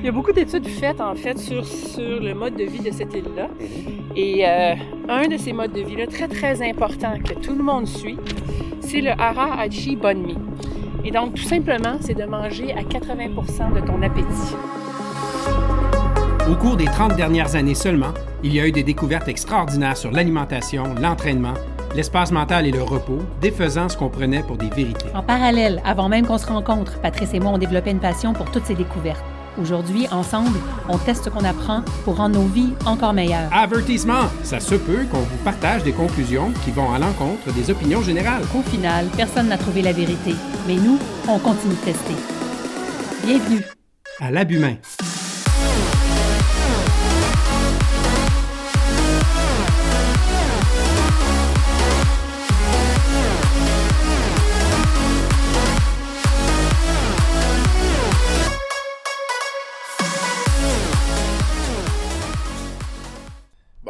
[0.00, 2.92] Il y a beaucoup d'études faites, en fait, sur, sur le mode de vie de
[2.92, 3.48] cette île-là.
[4.14, 4.74] Et euh,
[5.08, 8.16] un de ces modes de vie-là, très, très important, que tout le monde suit,
[8.80, 10.36] c'est le Hara Hachi Bonmi.
[11.04, 14.54] Et donc, tout simplement, c'est de manger à 80% de ton appétit.
[16.48, 20.12] Au cours des 30 dernières années seulement, il y a eu des découvertes extraordinaires sur
[20.12, 21.54] l'alimentation, l'entraînement,
[21.96, 25.08] l'espace mental et le repos, défaisant ce qu'on prenait pour des vérités.
[25.14, 28.48] En parallèle, avant même qu'on se rencontre, Patrice et moi ont développé une passion pour
[28.52, 29.24] toutes ces découvertes.
[29.60, 33.52] Aujourd'hui, ensemble, on teste ce qu'on apprend pour rendre nos vies encore meilleures.
[33.52, 34.28] Avertissement!
[34.44, 38.42] Ça se peut qu'on vous partage des conclusions qui vont à l'encontre des opinions générales.
[38.56, 40.34] Au final, personne n'a trouvé la vérité,
[40.66, 42.14] mais nous, on continue de tester.
[43.24, 43.64] Bienvenue
[44.20, 44.76] À l'abhumain.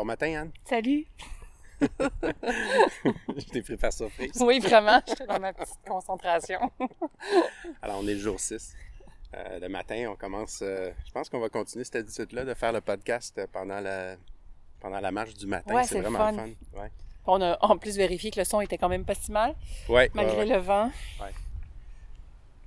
[0.09, 0.51] Matin, Anne.
[0.65, 1.07] Salut!
[1.81, 4.33] Je t'ai pris par surprise.
[4.41, 6.59] Oui, vraiment, j'étais dans ma petite concentration.
[7.83, 8.75] Alors, on est le jour 6.
[9.35, 10.61] Euh, le matin, on commence.
[10.63, 14.17] euh, je pense qu'on va continuer cette habitude-là de faire le podcast pendant la,
[14.81, 15.75] pendant la marche du matin.
[15.75, 16.33] Ouais, c'est vraiment fun.
[16.33, 16.81] le fun.
[16.81, 16.91] Ouais.
[17.27, 19.55] On a en plus vérifié que le son était quand même pas si mal,
[19.89, 20.91] Ouais, malgré le vent.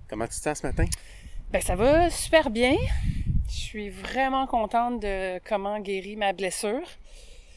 [0.08, 0.86] Comment tu te sens ce matin?
[1.50, 2.75] Ben, ça va super bien.
[3.50, 6.81] Je suis vraiment contente de comment guérit ma blessure.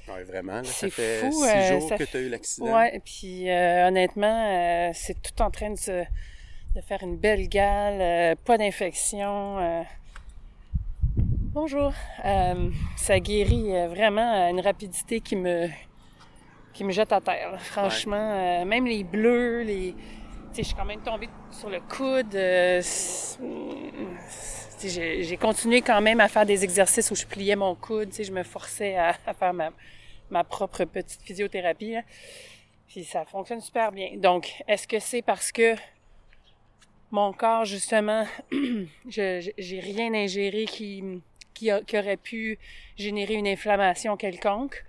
[0.08, 0.56] Oui, vraiment.
[0.56, 2.74] là, ça fait fou, six euh, jours ça que tu as eu l'accident.
[2.76, 6.04] Ouais, et puis euh, honnêtement, euh, c'est tout en train de, se-
[6.74, 9.58] de faire une belle gale, euh, pas d'infection.
[9.58, 9.82] euh.
[11.16, 11.92] Bonjour.
[12.24, 15.68] Euh, ça guérit vraiment à une rapidité qui me
[16.72, 17.52] qui me jette à terre.
[17.52, 17.58] là.
[17.58, 19.94] Franchement, même les bleus, les
[20.56, 22.34] je suis quand même tombée sur le coude.
[24.88, 28.10] J'ai continué quand même à faire des exercices où je pliais mon coude.
[28.12, 31.96] Je me forçais à, faire ma, propre petite physiothérapie.
[33.04, 34.10] ça fonctionne super bien.
[34.16, 35.74] Donc, est-ce que c'est parce que
[37.10, 38.26] mon corps, justement,
[39.08, 41.02] j'ai rien ingéré qui,
[41.52, 42.58] qui aurait pu
[42.96, 44.84] générer une inflammation quelconque?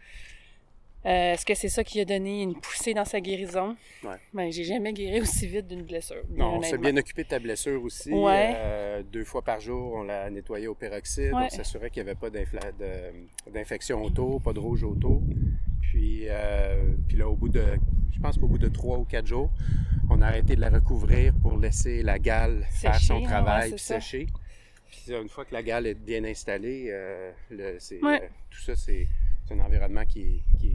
[1.06, 3.76] Euh, est-ce que c'est ça qui a donné une poussée dans sa guérison?
[4.04, 4.16] Ouais.
[4.34, 6.24] Ben, j'ai jamais guéri aussi vite d'une blessure.
[6.32, 8.12] Non, on s'est bien occupé de ta blessure aussi.
[8.12, 8.54] Ouais.
[8.56, 11.32] Euh, deux fois par jour, on l'a nettoyé au peroxyde.
[11.34, 11.44] Ouais.
[11.46, 12.30] On s'assurait qu'il n'y avait pas
[13.52, 15.22] d'infection auto, pas de rouge auto.
[15.82, 17.64] Puis, euh, puis là, au bout de,
[18.12, 19.50] je pense qu'au bout de trois ou quatre jours,
[20.10, 24.00] on a arrêté de la recouvrir pour laisser la gale faire son travail puis ça.
[24.00, 24.28] sécher.
[24.90, 26.92] Puis une fois que la gale est bien installée,
[27.50, 27.78] le-
[28.50, 29.08] tout ça, c'est
[29.48, 30.75] c'est un environnement qui qui est-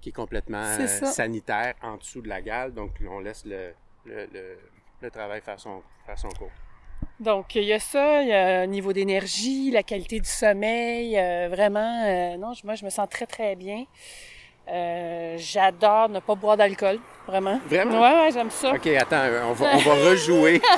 [0.00, 2.72] qui est complètement euh, sanitaire en dessous de la gale.
[2.72, 3.72] Donc, on laisse le,
[4.04, 4.58] le, le-
[5.00, 6.50] le travail faire son, faire son cours.
[7.20, 11.16] Donc, il y a ça, il y a le niveau d'énergie, la qualité du sommeil,
[11.18, 13.84] euh, vraiment, euh, non, moi, je me sens très, très bien.
[14.70, 17.58] Euh, J'adore ne pas boire d'alcool, vraiment.
[17.66, 18.00] Vraiment?
[18.02, 18.72] Ouais, ouais, j'aime ça.
[18.74, 20.60] OK, attends, on va, on va rejouer.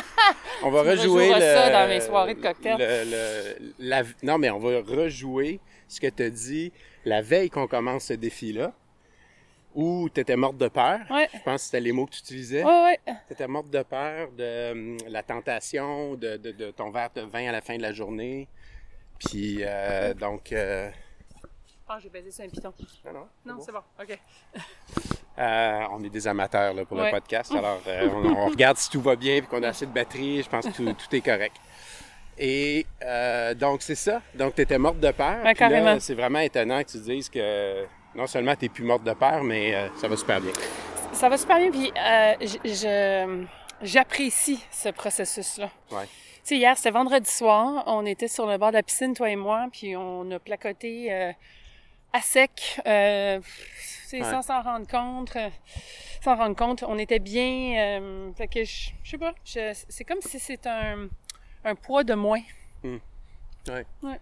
[0.62, 2.76] On va rejouer le, ça dans mes soirées de cocktail.
[2.78, 5.58] le- le- la- non, mais on va rejouer
[5.88, 6.70] ce que tu as dit
[7.06, 8.74] la veille qu'on commence ce défi-là,
[9.74, 10.98] où tu étais morte de peur.
[11.10, 11.28] Ouais.
[11.32, 12.64] Je pense que c'était les mots que tu utilisais.
[12.64, 13.14] Ouais, ouais.
[13.28, 17.22] Tu étais morte de peur de hum, la tentation, de, de- de ton verre de
[17.22, 18.48] vin à la fin de la journée.
[19.18, 20.52] Puis, euh, donc...
[20.52, 20.90] euh,
[21.88, 22.72] Ah, j'ai baisé sur un piton.
[23.12, 24.18] non, non, c'est bon, OK.
[25.38, 27.06] Euh, on est des amateurs là, pour Ouais.
[27.06, 29.86] le podcast, alors euh, on, on regarde si tout va bien et qu'on a assez
[29.86, 30.42] de batterie.
[30.42, 31.56] Je pense que tout, tout est correct.
[32.36, 34.20] Et euh, donc, c'est ça.
[34.34, 35.42] Donc, tu étais morte de peur.
[35.44, 37.84] Ouais, c'est vraiment étonnant que tu dises que
[38.14, 40.52] non seulement tu n'es plus morte de peur, mais euh, ça va super bien.
[41.12, 43.44] Ça va super bien, puis euh,
[43.82, 45.70] j'apprécie ce processus-là.
[45.90, 46.04] Ouais.
[46.06, 46.10] Tu
[46.44, 49.36] sais, hier, c'était vendredi soir, on était sur le bord de la piscine, toi et
[49.36, 51.32] moi, puis on a placoté euh,
[52.12, 53.40] à sec, euh,
[54.12, 54.24] Ouais.
[54.24, 55.48] sans s'en rendre compte, euh,
[56.24, 60.40] sans rendre compte, on était bien, fait que je je sais pas, c'est comme si
[60.40, 61.06] c'est un,
[61.64, 62.42] un poids de moins.
[62.82, 63.86] Ouais.
[64.02, 64.20] Ouais.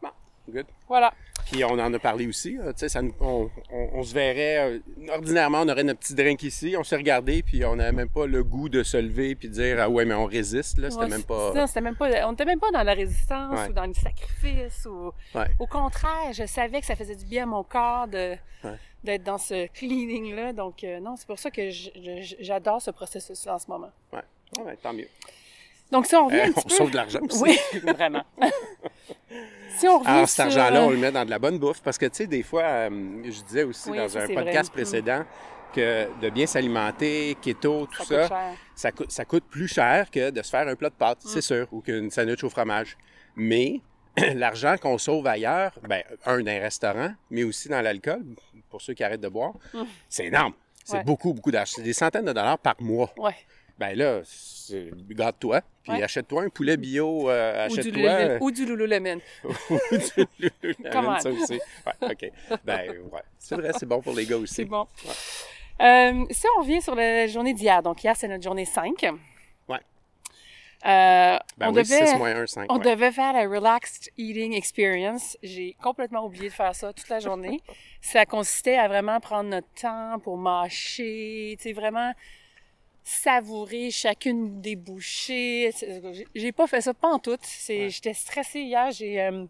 [0.00, 0.10] Bon,
[0.48, 0.66] good.
[0.86, 1.12] Voilà.
[1.46, 2.56] Puis on en a parlé aussi.
[2.76, 4.58] ça nous- on, on- on se verrait.
[4.58, 4.78] euh,
[5.12, 6.74] ordinairement, on aurait notre petit drink ici.
[6.78, 9.54] On s'est regardé, puis on n'avait même pas le goût de se lever puis de
[9.54, 10.78] dire ah ouais, mais on résiste.
[10.78, 11.52] Là, c'était Ouais, même pas.
[11.54, 12.08] non, c'était même pas.
[12.26, 13.68] On n'était même pas dans la résistance Ouais.
[13.68, 14.86] ou dans le sacrifice.
[14.86, 15.12] Ou...
[15.34, 15.46] Ouais.
[15.58, 18.34] Au contraire, je savais que ça faisait du bien à mon corps de,
[19.04, 20.52] d'être dans ce cleaning-là.
[20.52, 21.68] Donc, euh, non, c'est pour ça que
[22.40, 23.90] j'adore ce processus-là en ce moment.
[24.12, 25.08] Ouais, tant mieux.
[25.90, 26.74] Donc, si on revient Euh, un petit on peu...
[26.74, 27.42] sauve de l'argent aussi.
[27.42, 28.22] Oui, vraiment.
[29.78, 31.80] si on revient Alors, cet sur- argent-là, on le met dans de la bonne bouffe
[31.82, 32.90] parce que, tu sais, des fois, euh,
[33.24, 34.82] je disais aussi Oui, dans un podcast vrai.
[34.82, 35.24] précédent
[35.72, 38.52] que de bien s'alimenter, keto, tout Ça ça, coûte cher.
[38.74, 41.28] ça, coûte, ça coûte plus cher que de se faire un plat de pâtes, Mm.
[41.28, 42.96] c'est sûr, ou qu'une sandwich au fromage.
[43.36, 43.80] Mais
[44.34, 48.24] l'argent qu'on sauve ailleurs, ben, un, dans un restaurant, mais aussi dans l'alcool,
[48.68, 49.52] pour ceux qui arrêtent de boire,
[50.08, 50.54] c'est énorme.
[50.84, 50.98] C'est Mm.
[50.98, 51.04] Ouais.
[51.04, 51.74] beaucoup, beaucoup d'argent.
[51.76, 53.12] C'est des centaines de dollars par mois.
[53.16, 53.34] Ouais.
[53.80, 54.20] Ben là,
[55.08, 56.02] garde-toi, puis Ouais.
[56.02, 58.36] achète-toi un poulet bio, euh, achète-toi...
[58.42, 59.20] Ou du Lululemon.
[59.42, 61.54] ou du Lululemon, ça aussi.
[61.86, 62.30] Ouais, OK.
[62.62, 63.22] Ben, ouais.
[63.38, 64.52] C'est vrai, c'est bon pour les gars aussi.
[64.56, 64.86] C'est bon.
[65.80, 69.02] Euh, si on revient sur la journée d'hier, donc hier, c'est notre journée 5.
[69.66, 69.78] Ouais.
[70.84, 72.66] Euh, Ben on oui, devait, 6 moins 1, 5.
[72.70, 72.94] On ouais.
[72.94, 75.38] devait faire la Relaxed Eating Experience.
[75.42, 77.62] J'ai complètement oublié de faire ça toute la journée.
[78.02, 82.12] ça consistait à vraiment prendre notre temps pour mâcher, tu sais, vraiment
[83.02, 85.70] savourer chacune des bouchées.
[86.34, 87.30] J'ai- pas fait ça pas en tout.
[87.68, 87.88] Ouais.
[87.90, 88.90] J'étais stressée hier.
[88.90, 89.44] J'ai, euh,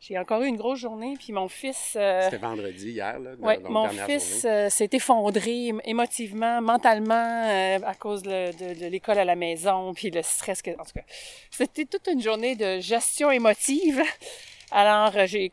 [0.00, 1.14] j'ai encore eu une grosse journurnée.
[1.18, 1.94] Puis mon fils...
[1.96, 4.56] euh, C'était vendredi hier, là, donc mon fils journée.
[4.66, 9.36] euh, s'est effondré ém- émotivement, mentalement, euh, à cause de, de- de l'école à la
[9.36, 10.70] maison, puis le stress que...
[10.72, 11.04] En tout cas,
[11.50, 14.02] c'était toute une journée de gestion émotive.
[14.72, 15.52] Alors, j'ai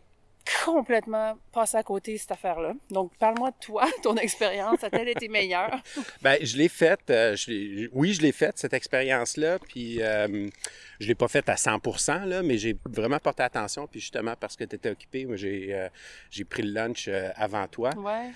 [0.65, 2.73] complètement passé à côté cette affaire-là.
[2.89, 5.79] Donc, parle-moi de toi, ton expérience, a-t-elle été meilleure?
[6.21, 7.09] Ben, je l'ai faite.
[7.09, 7.35] euh,
[7.93, 9.59] oui, je l'ai faite, cette expérience-là.
[9.59, 10.47] Puis, euh,
[10.99, 13.87] je l'ai pas faite à 100% là, mais j'ai vraiment porté attention.
[13.87, 15.87] Puis, justement, parce que tu étais occupé, moi, j'ai euh,
[16.29, 17.91] j'ai pris le lunch euh, avant toi.
[17.97, 18.31] Ouais.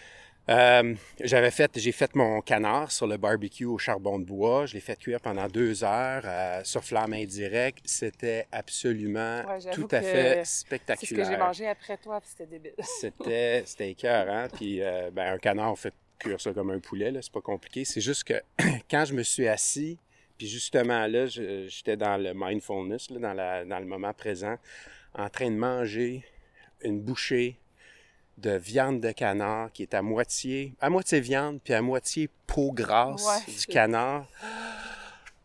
[0.50, 4.66] Euh, j'avais fait, j'ai fait mon canard sur le barbecue au charbon de bois.
[4.66, 7.80] Je l'ai fait cuire pendant deux heures euh, sur flamme indirecte.
[7.86, 11.26] C'était absolument Ouais, tout à fait C'est ce spectaculaire.
[11.26, 12.74] que j'ai mangé après toi, puis c'était débile.
[13.00, 14.48] C'était, c'était écœurant.
[14.54, 17.22] Puis, euh, ben, un canard, on fait cuire ça comme un poulet, là.
[17.22, 17.86] C'est pas compliqué.
[17.86, 18.42] C'est juste que
[18.90, 19.98] quand je me suis assis,
[20.38, 24.58] puis justement là, j'étais dans le mindfulness, là, dans, la, dans le moment présent,
[25.14, 26.26] en train de manger
[26.82, 27.58] une bouchée
[28.38, 32.72] de viande de canard qui est à moitié, à moitié viande, puis à moitié peau
[32.72, 34.28] grasse Ouais, du canard.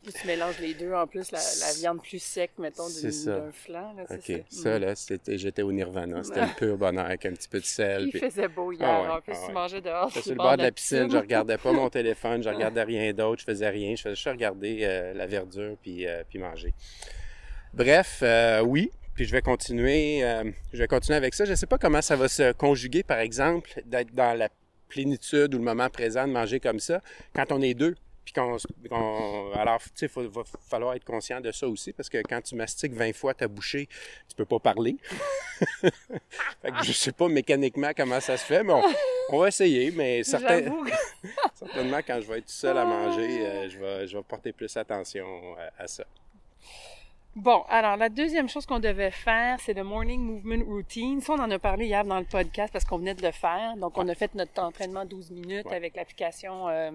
[0.02, 3.92] Puis tu mélanges les deux, en plus, la, la viande plus sec, mettons, d'un flanc.
[3.94, 4.82] Là, OK, c'est- ça, Mm.
[4.82, 4.94] là,
[5.36, 6.22] j'étais au nirvana.
[6.24, 8.04] C'était le pur bonheur avec un petit peu de sel.
[8.06, 8.88] Il puis- faisait beau hier.
[8.88, 10.08] Ah ouais, en plus, ah tu mangeais dehors.
[10.08, 13.12] J'étais sur le bord de la piscine, je regardais pas mon téléphone, je regardais rien
[13.12, 16.72] d'autre, je faisais rien, je faisais juste regarder euh, la verdure puis, euh, puis manger.
[17.74, 21.44] Bref, euh, oui, puis je vais continuer, euh, je vais continuer avec ça.
[21.44, 24.48] Je sais pas comment ça va se conjuguer, par exemple, d'être dans la
[24.88, 27.02] plénitude ou le moment présent de manger comme ça
[27.34, 27.96] quand on est deux.
[28.24, 28.56] Puis qu'on,
[28.88, 32.40] qu'on- alors, tu sais, il va falloir être conscient de ça aussi, parce que quand
[32.42, 33.88] tu mastiques 20 fois ta bouchée,
[34.28, 34.96] tu peux pas parler.
[35.80, 35.90] fait
[36.70, 38.82] que je sais pas mécaniquement comment ça se fait, mais on,
[39.30, 39.90] on va essayer.
[39.90, 40.62] Mais certain-
[41.56, 44.76] certainement, quand je vais être seul à manger, euh, je, vais, je vais porter plus
[44.76, 45.26] attention
[45.78, 46.04] à, à ça.
[47.36, 51.20] Bon, alors la deuxième chose qu'on devait faire, c'est le morning movement routine.
[51.20, 53.76] Ça, on en a parlé hier dans le podcast parce qu'on venait de le faire.
[53.76, 55.76] Donc, on a fait notre entraînement 12 minutes Ouais.
[55.76, 56.90] avec l'application euh,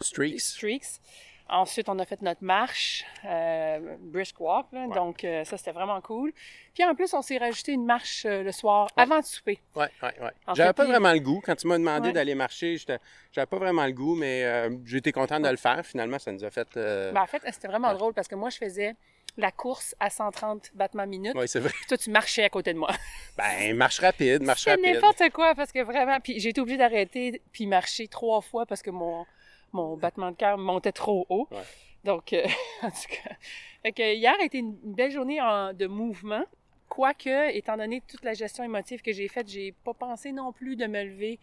[0.00, 0.40] Streaks.
[0.40, 1.00] Streaks.
[1.48, 4.66] Ensuite, on a fait notre marche, euh, brisk walk.
[4.72, 4.86] là.
[4.86, 4.94] Ouais.
[4.94, 6.32] Donc, euh, ça, c'était vraiment cool.
[6.74, 9.58] Puis en plus, on s'est rajouté une marche euh, le soir avant de souper.
[9.74, 10.12] Ouais, ouais.
[10.46, 11.40] En J'avais pas puis- vraiment le goût.
[11.44, 12.12] Quand tu m'as demandé Ouais.
[12.12, 12.98] d'aller marcher, j'étais-
[13.32, 14.44] j'avais pas vraiment le goût, mais
[14.92, 15.84] été content de le faire.
[15.86, 16.68] Finalement, ça nous a fait.
[16.74, 18.94] Ben, en fait, c'était vraiment drôle parce que moi, je faisais
[19.36, 21.34] la course à 130 battements minutes.
[21.36, 21.70] Oui, c'est vrai.
[21.70, 22.90] Puis toi, tu marchais à côté de moi.
[23.36, 24.84] Ben, marche rapide, marche rapide.
[24.94, 26.18] n'importe quoi parce que vraiment.
[26.20, 29.26] Puis j'ai été obligée d'arrêter puis marcher trois fois parce que mon,
[29.72, 31.46] mon battement de cœur montait trop haut.
[31.50, 31.58] Ouais.
[32.04, 32.46] Donc, euh,
[32.82, 33.34] en tout cas.
[33.82, 36.44] Fait que hier a été une belle journée en- de mouvement.
[36.88, 40.76] Quoique, étant donné toute la gestion émotive que j'ai faite, j'ai pas pensé non plus
[40.76, 41.38] de me lever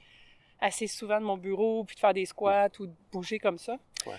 [0.61, 3.77] assez souvent de mon bureau puis de faire des squats ou de bouger comme ça.
[4.07, 4.13] Ouais.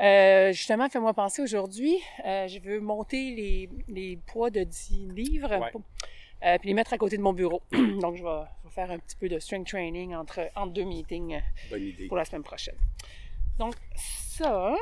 [0.00, 5.56] Euh, justement, fais-moi penser aujourd'hui, euh, je veux monter les, les poids de 10 livres
[5.60, 5.70] Ouais.
[5.70, 5.82] pour-
[6.44, 7.62] euh, puis les mettre à côté de mon bureau.
[7.72, 10.84] Donc, je vais, je vais faire un petit peu de strength training entre, entre deux
[10.84, 12.06] meetings Bonne idée.
[12.08, 12.74] pour la semaine prochaine.
[13.58, 14.74] Donc, ça,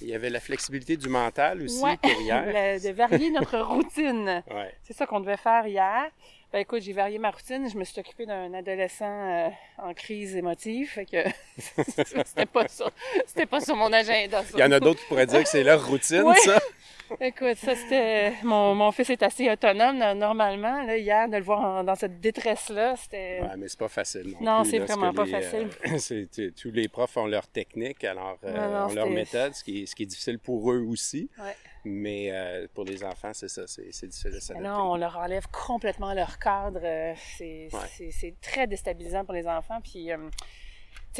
[0.00, 2.44] Il y avait la flexibilité du mental aussi ouais, pour hier.
[2.46, 4.42] le- de varier notre routine.
[4.48, 4.72] Ouais.
[4.84, 6.08] C'est ça qu'on devait faire hier.
[6.52, 7.68] Ben écoute, j'ai varié ma routine.
[7.70, 10.88] Je me suis occupée d'un adolescent euh, en crise émotive.
[10.88, 11.22] Fait que
[12.24, 12.90] c'était pas ça.
[13.26, 14.42] C'était pas sur mon agenda.
[14.42, 14.50] ça.
[14.54, 16.58] Il y en a d'autres qui pourraient dire que c'est leur routine, ça.
[17.20, 18.32] Écoute, ça c'était.
[18.42, 20.82] Mon, mon fils est assez autonome là, normalement.
[20.84, 23.40] Là, hier, de le voir en- dans cette détresse-là, c'était.
[23.42, 24.34] Ouais, mais c'est pas facile.
[24.40, 25.68] Non, Non, plus, c'est là, ce vraiment pas les, facile.
[25.86, 25.98] euh,
[26.30, 29.64] c'est- tous les profs ont leur technique, alors euh, Non, non, ont leur méthode, ce
[29.64, 31.28] qui, est, ce qui est difficile pour eux aussi.
[31.38, 31.54] Ouais.
[31.90, 34.68] Mais euh, pour les enfants, c'est ça, c'est difficile de s'adapter.
[34.68, 36.80] non, on leur enlève complètement leur cadre.
[36.82, 38.34] euh, C'est Ouais.
[38.40, 39.80] très déstabilisant pour les enfants.
[39.82, 40.16] Puis, euh,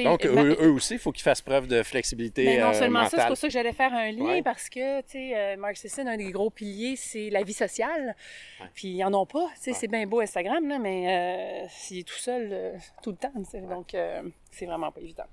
[0.05, 3.09] Donc, ma- eux, aussi, il faut qu'ils fassent preuve de flexibilité Ben, non euh, seulement
[3.09, 4.43] ça, c'est pour ça que j'allais faire un lien Ouais.
[4.43, 8.15] parce que, tu sais, Mark Sisson, un des gros piliers, c'est la vie sociale.
[8.61, 8.67] Ouais.
[8.75, 9.49] Puis ils en ont pas.
[9.57, 9.77] Tu sais, Ouais.
[9.81, 13.33] c'est bien beau Instagram, là, mais euh, s'il est tout seul euh, tout le temps,
[13.35, 13.97] donc
[14.53, 15.25] c'est vraiment pas évident.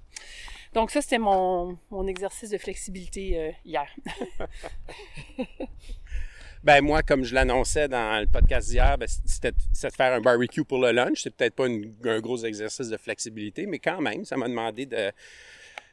[0.75, 3.87] Donc ça, c'était mon, mon exercice de flexibilité euh, hier.
[6.63, 10.19] Ben moi, comme je l'annonçais dans le podcast d'hier, ben, c'était c'était de faire un
[10.19, 11.21] barbecue pour le lunch.
[11.21, 14.87] C'est peut-être pas une- un gros exercice de flexibilité, mais quand même, ça m'a demandé
[14.87, 15.11] de,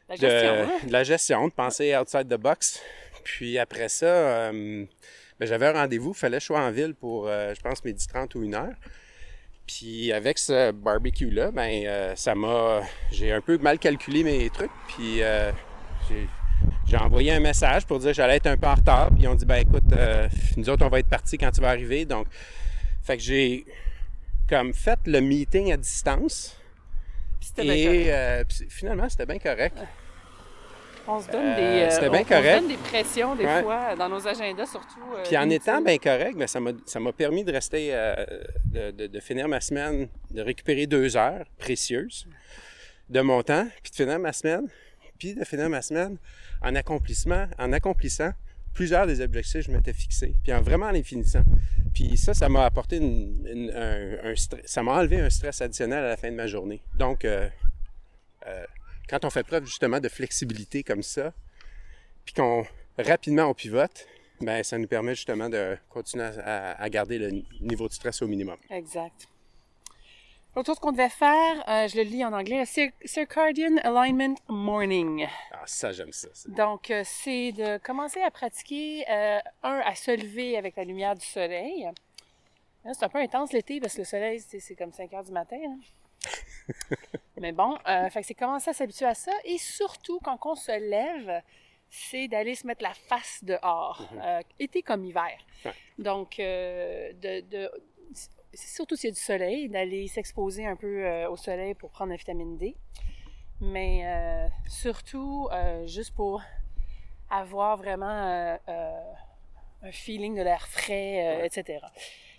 [0.08, 0.86] La de, gestion, hein?
[0.86, 2.80] de la gestion, de penser outside the box.
[3.22, 4.86] Puis après ça, euh,
[5.38, 7.84] ben, j'avais un rendez-vous, il fallait que je sois en ville pour, euh, je pense,
[7.84, 8.72] midi 30 ou une heure.
[9.66, 12.82] Puis avec ce barbecue-là, ben, euh, ça m'a.
[13.10, 14.70] J'ai un peu mal calculé mes trucs.
[14.88, 15.52] Puis euh,
[16.86, 19.10] j'ai, envoyé un message pour dire que j'allais être un peu en retard.
[19.10, 21.60] Puis ils ont dit, ben écoute, euh, nous autres, on va être partis quand tu
[21.60, 22.04] vas arriver.
[22.04, 22.26] Donc,
[23.02, 23.64] fait que j'ai
[24.48, 26.56] comme fait le meeting à distance.
[27.40, 28.40] Puis bien.
[28.40, 29.76] Et puis finalement, c'était bien correct.
[31.08, 32.60] On se donne euh, des, euh, on- bien on se correct.
[32.60, 33.62] donne des pressions des Ouais.
[33.62, 35.00] fois dans nos agendas, surtout.
[35.16, 36.60] euh, Puis en étant bien correct, ben, ça
[37.00, 38.14] m'a permis de rester, euh,
[38.64, 42.26] de, de- de finir ma semaine, de récupérer deux heures précieuses
[43.10, 44.68] de mon temps, puis de finir ma semaine,
[45.18, 46.16] puis de finir ma semaine
[46.62, 48.30] en accomplissement, en accomplissant
[48.72, 51.42] plusieurs des objectifs que je m'étais fixés, puis en vraiment les finissant.
[51.92, 55.60] Puis ça, ça m'a apporté une- une- un, un stress, ça m'a enlevé un stress
[55.60, 56.80] additionnel à la fin de ma journée.
[56.94, 57.48] Donc, euh,
[58.46, 58.64] euh,
[59.12, 61.34] quand on fait preuve justement de flexibilité comme ça,
[62.24, 62.64] puis qu'on
[62.98, 64.06] rapidement on pivote,
[64.40, 68.56] ben ça nous permet justement de continuer à, garder le niveau de stress au minimum.
[68.70, 69.28] Exact.
[70.56, 75.26] L'autre chose qu'on devait faire, euh, je le lis en anglais, Cir- Circadian Alignment Morning.
[75.52, 76.28] Ah, ça, j'aime ça.
[76.32, 76.48] ça.
[76.50, 81.14] Donc, euh, c'est de commencer à pratiquer, euh, un, à se lever avec la lumière
[81.14, 81.88] du soleil.
[82.84, 85.24] Là, C'est un peu intense l'été parce que le soleil, c'est c'est comme 5 heures
[85.24, 85.56] du matin.
[85.66, 85.78] hein.
[87.40, 89.32] Mais bon, euh, fait que c'est commencer à s'habituer à ça?
[89.44, 91.42] Et surtout, quand on se lève,
[91.90, 95.36] c'est d'aller se mettre la face dehors, euh, été comme hiver.
[95.64, 95.72] Ouais.
[95.98, 97.70] Donc, euh, de, de-
[98.54, 102.10] c'est surtout s'il y a du soleil, d'aller s'exposer un peu au soleil pour prendre
[102.10, 102.76] la vitamine D.
[103.60, 104.04] Mais
[104.68, 105.48] surtout,
[105.86, 106.42] juste pour
[107.30, 108.06] avoir vraiment
[109.82, 111.46] un feeling de l'air frais, Ouais.
[111.46, 111.86] etc.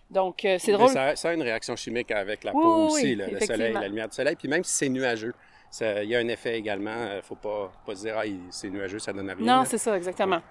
[0.10, 0.90] Donc, euh, c'est Mais drôle.
[0.90, 3.40] Ça, ça a une réaction chimique avec la Oui, peau oui, aussi, oui, là, le
[3.40, 4.36] soleil, la lumière du soleil.
[4.36, 5.34] Puis même si c'est nuageux,
[5.82, 6.96] il y a un effet également.
[7.12, 9.58] Il ne faut pas, pas se dire, ah, c'est nuageux, ça donne à rien.
[9.58, 10.42] Non, c'est ça, exactement.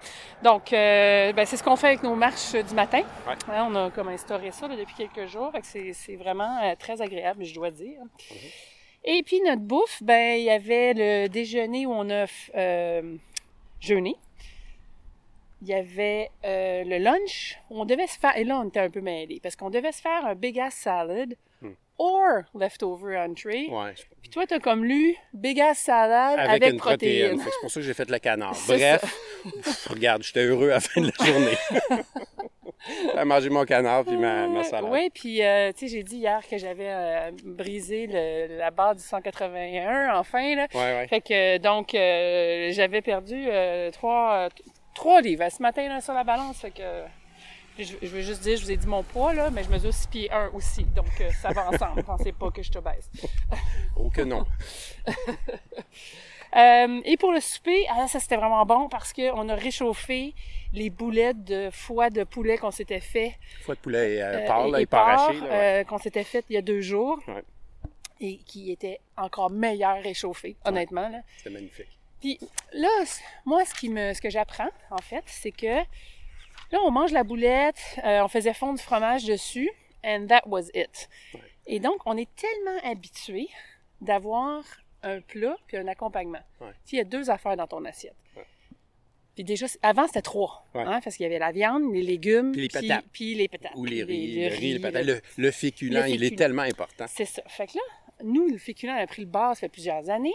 [0.41, 3.01] Donc, euh, ben, c'est ce qu'on fait avec nos marches du matin.
[3.27, 3.35] Ouais.
[3.49, 5.51] Hein, on a comme instauré ça là, depuis quelques jours.
[5.63, 7.99] C'est, vraiment euh, très agréable, je dois dire.
[8.01, 8.51] Mm-hmm.
[9.05, 13.15] Et puis, notre bouffe, ben, il y avait le déjeuner où on a euh,
[13.79, 14.15] jeûné.
[15.63, 18.37] Il y avait euh, le lunch on devait se faire...
[18.37, 20.73] Et là, on était un peu mêlés parce qu'on devait se faire un big ass
[20.75, 21.75] salad Hmm.
[21.97, 23.69] or leftover entree.
[23.69, 27.37] Ouais, Puis toi, t'as comme lu big ass salade avec, avec, une protéines.
[27.37, 27.39] protéine.
[27.39, 28.53] C'est pour ça que j'ai fait le canard.
[28.67, 29.01] Bref,
[29.63, 31.57] pff, regarde, j'étais heureux à la fin de la journée.
[33.15, 34.91] J'ai mangé mon canard puis ma, ma salade.
[34.91, 38.95] Oui, puis euh, tu sais, j'ai dit hier que j'avais euh, brisé le- la barre
[38.95, 40.67] du 181, enfin, là.
[40.73, 41.07] Ouais, ouais.
[41.07, 43.89] Fait que, donc, euh, j'avais perdu euh,
[44.93, 46.57] trois, euh, t- trois livres ce matin, là, sur la balance.
[46.59, 47.03] Fait que,
[47.79, 49.93] je, je veux juste dire, je vous ai dit mon poids, là, mais je mesure
[49.93, 50.83] 6 pieds 1 aussi.
[50.85, 52.03] Donc, euh, ça va ensemble.
[52.05, 53.09] Pensez pas que je te baisse.
[53.95, 54.45] Oh que non.
[56.55, 60.35] Euh, et pour le souper, ah, ça c'était vraiment bon parce qu'on a réchauffé
[60.71, 64.81] les boulettes de foie de poulet qu'on s'était fait Foie de poulet euh, euh, et
[64.83, 65.39] et porc, ouais.
[65.49, 67.41] euh, qu'on s'était fait il y a deux jours Ouais.
[68.19, 71.09] et qui était encore meilleur réchauffé, honnêtement.
[71.37, 71.92] C'était magnifique.
[72.23, 72.39] Puis
[72.71, 72.87] là,
[73.43, 75.75] moi, ce, qui me, ce que j'apprends, en fait, c'est que
[76.71, 79.69] là, on mange la boulette, euh, on faisait fondre du fromage dessus,
[80.05, 81.09] and that was it.
[81.33, 81.41] Ouais.
[81.67, 83.49] Et donc, on est tellement habitué
[83.99, 84.63] d'avoir
[85.01, 86.39] un plat puis un accompagnement.
[86.61, 86.71] Ouais.
[86.93, 88.15] Il y a deux affaires dans ton assiette.
[88.37, 88.45] Ouais.
[89.35, 90.65] Puis déjà, avant, c'était trois.
[90.73, 90.83] Ouais.
[90.83, 93.05] hein, parce qu'il y avait la viande, les légumes, Puis les patates.
[93.11, 93.73] puis les patates.
[93.75, 95.05] Ou les riz, le riz, le le- patate.
[95.05, 96.35] Le, le féculent, le il est féculent.
[96.37, 97.05] tellement important.
[97.09, 97.41] c'est ça.
[97.47, 97.83] Fait que là,
[98.23, 100.31] nous, le féculent a pris le bas, ça fait plusieurs années.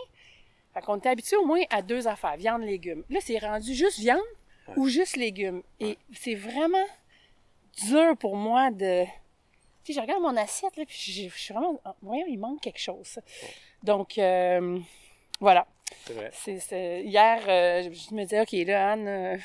[0.78, 3.02] Fait qu'on était habitué au moins à deux affaires, viande, légumes.
[3.11, 4.20] Là, c'est rendu juste viande
[4.68, 4.75] Ouais.
[4.76, 5.62] ou juste légumes.
[5.80, 6.85] Et c'est vraiment
[7.87, 9.04] dur pour moi de...
[9.82, 11.80] Tu sais, je regarde mon assiette, là, puis je je suis vraiment...
[11.87, 13.18] ah, Voyons, il manque quelque chose.
[13.82, 14.78] Donc, euh,
[15.40, 15.66] voilà.
[16.04, 17.02] C'est vrai.
[17.02, 19.38] Hier, euh, je me disais, OK, là, Anne, euh,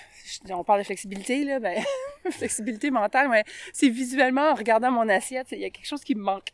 [0.45, 1.81] je- on parle de flexibilité, là, ben,
[2.31, 6.15] flexibilité mentale, mais c'est visuellement, en regardant mon assiette, il y a quelque chose qui
[6.15, 6.49] me manque.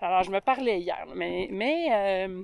[0.00, 2.42] Alors, je me parlais hier, mais, mais euh,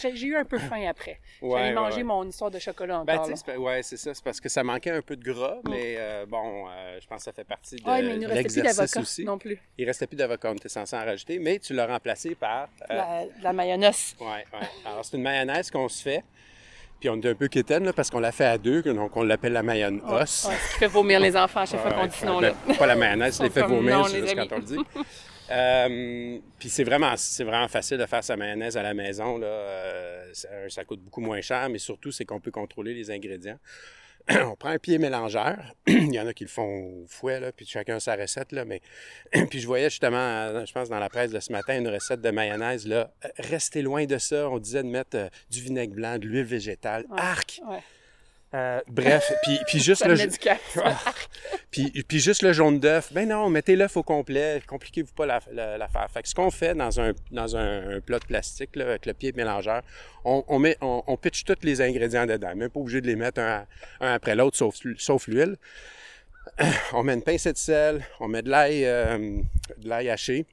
[0.00, 1.18] J'ai j'ai eu un peu faim après.
[1.40, 2.02] J'ai Ouais, mangé ouais.
[2.04, 3.28] mon histoire de chocolat Ben, encore.
[3.30, 3.36] là.
[3.36, 4.14] sais, c'est pas- ouais, c'est ça.
[4.14, 7.18] C'est parce que ça manquait un peu de gras, mais euh, bon, euh, je pense
[7.18, 9.58] que ça fait partie de Ah, mais il nous restait plus d'avocat non plus.
[9.78, 12.68] Il restait plus d'avocat, on était censé en rajouter, mais tu l'as remplacé par.
[12.90, 14.14] euh, La, la mayonnaise.
[14.20, 14.66] Ouais, ouais.
[14.84, 16.24] Alors, c'est une mayonnaise qu'on se fait.
[17.00, 19.22] Puis on est un peu quétaine, là, parce qu'on l'a fait à deux, donc on
[19.24, 20.02] l'appelle la mayonnaise.
[20.08, 22.52] Ouais, ce qui fait vomir les enfants à chaque fois qu'on dit ce nom-là.
[22.66, 24.78] Ben, pas la mayonnaise, les fait vomir, non, c'est quand on le dit.
[25.50, 29.38] Euh, puis c'est vraiment, c'est vraiment facile de faire sa mayonnaise à la maison.
[29.38, 29.46] Là.
[29.46, 33.58] Euh, ça, ça coûte beaucoup moins cher, mais surtout, c'est qu'on peut contrôler les ingrédients.
[34.30, 35.58] on prend un pied mélangeur.
[35.86, 38.52] Il y en a qui le font au fouet, là, puis chacun sa recette.
[38.52, 38.80] Là, mais...
[39.50, 42.30] puis je voyais justement, je pense dans la presse de ce matin, une recette de
[42.30, 42.86] mayonnaise.
[42.86, 43.12] Là.
[43.24, 44.48] Euh, Restez loin de ça.
[44.48, 47.04] On disait de mettre euh, du vinaigre blanc, de l'huile végétale.
[47.10, 47.20] Ouais.
[47.20, 47.60] Arc!
[47.68, 47.82] Ouais.
[48.54, 50.14] Euh, bref, puis, puis juste le...
[50.84, 50.96] Ah.
[51.72, 55.40] Puis, puis juste le jaune d'œuf, ben non, mettez l'œuf au complet, compliquez-vous pas la-
[55.52, 56.08] la- l'affaire.
[56.08, 59.06] fait que ce qu'on fait dans un, dans un, un plat de plastique, là, avec
[59.06, 59.82] le pied mélangeur,
[60.24, 63.16] on, on, met, on, on pitche tous les ingrédients dedans, même pas obligé de les
[63.16, 63.66] mettre un,
[64.00, 65.56] un après l'autre, sauf, sauf l'huile.
[66.92, 69.16] On met une pincée de sel, on met de l'ail, euh,
[69.78, 70.44] de l'ail haché,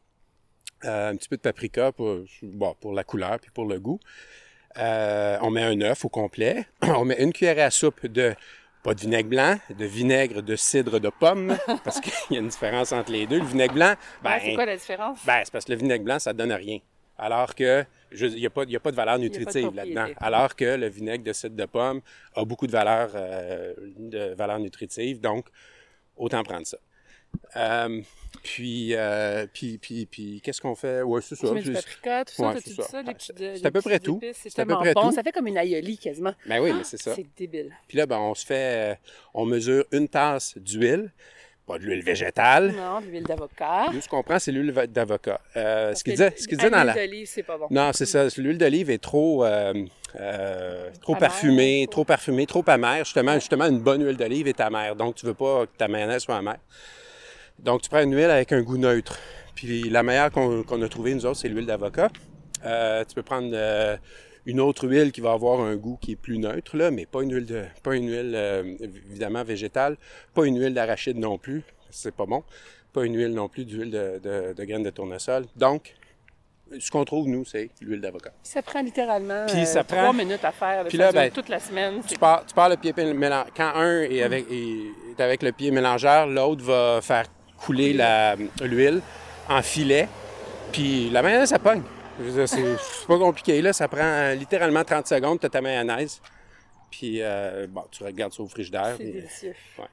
[0.85, 3.99] euh, un petit peu de paprika pour, bon, pour la couleur puis pour le goût.
[4.77, 6.65] Euh, on met un œuf au complet.
[6.81, 8.33] On met une cuillère à soupe de,
[8.83, 12.47] pas de vinaigre blanc, de vinaigre de cidre de pomme, parce qu'il y a une
[12.47, 13.39] différence entre les deux.
[13.39, 15.19] Le vinaigre blanc, ben, Ouais, c'est quoi la différence?
[15.25, 16.79] ben, c'est parce que le vinaigre blanc, ça donne rien.
[17.17, 20.07] Alors que, il n'y a, pas- a de valeur de nutritive là-dedans.
[20.17, 22.01] Alors que le vinaigre de cidre de pomme
[22.35, 25.19] a beaucoup de valeur, euh, de valeur nutritive.
[25.21, 25.45] Donc,
[26.17, 26.77] autant prendre ça.
[27.57, 28.01] Euh,
[28.43, 31.01] puis, euh, puis, puis, puis, qu'est-ce qu'on fait?
[31.01, 31.47] Ouais, c'est ça.
[31.47, 32.83] tu mets du Puis- paprika, tout ça, Ouais, dit ça.
[32.93, 34.19] Ah, petites- c'est à peu près tout.
[34.21, 34.29] C'est
[34.59, 35.01] à peu tellement près bon.
[35.09, 35.11] tout.
[35.15, 36.33] Ça fait comme une aioli quasiment.
[36.47, 37.13] Ben oui, mais c'est ça.
[37.15, 37.71] C'est débile.
[37.87, 38.95] Puis là, ben, on se fait, euh,
[39.33, 41.11] on mesure une tasse d'huile,
[41.67, 42.71] pas de l'huile végétale.
[42.75, 43.85] Non, de l'huile d'avocat.
[43.93, 45.39] Nous, ce qu'on prend, c'est l'huile d'avocat.
[45.55, 46.93] Euh, ce qu'il disait, ce qu'il disait dans la...
[46.93, 47.67] l'huile d'olive, c'est pas bon.
[47.69, 48.25] Non, c'est ça.
[48.37, 49.73] L'huile d'olive est trop, euh,
[50.19, 53.05] euh, trop parfumée, trop- trop parfumée, trop amère.
[53.05, 54.95] Justement, justement, une bonne huile d'olive est amère.
[54.95, 56.57] Donc, tu veux pas que ta mayonnaise soit amère.
[57.63, 59.17] Donc, tu prends une huile avec un goût neutre.
[59.55, 62.09] Puis, la meilleure qu'on a trouvée, nous autres, c'est l'huile d'avocat.
[62.65, 63.97] Euh, tu peux prendre euh,
[64.45, 67.21] une autre huile qui va avoir un goût qui est plus neutre, là, mais pas
[67.23, 69.97] une huile, de, pas une huile euh, évidemment végétale,
[70.33, 72.43] pas une huile d'arachide non plus, c'est pas bon,
[72.93, 75.45] pas une huile non plus d'huile de, de, de graines de tournesol.
[75.55, 75.95] Donc,
[76.79, 78.31] ce qu'on trouve, nous, c'est l'huile d'avocat.
[78.43, 80.85] Ça prend littéralement Puis euh, ça prend- trois minutes à faire.
[80.85, 82.01] Puis là, ben, toute la semaine.
[82.07, 85.69] Tu pars, tu pars le pied mélan- Quand un est avec, est avec le pied
[85.71, 87.25] mélangeur, l'autre va faire
[87.65, 87.93] couler
[88.61, 89.01] l'huile
[89.49, 90.07] en filet.
[90.71, 91.83] Puis la mayonnaise, ça pogne.
[92.45, 93.61] C'est pas compliqué.
[93.61, 93.73] Là.
[93.73, 96.21] Ça prend euh, littéralement 30 secondes, tu as ta mayonnaise.
[96.89, 98.95] Puis euh, bon, tu regardes ça au frigidaire.
[98.97, 99.55] C'est délicieux.
[99.79, 99.85] ouais.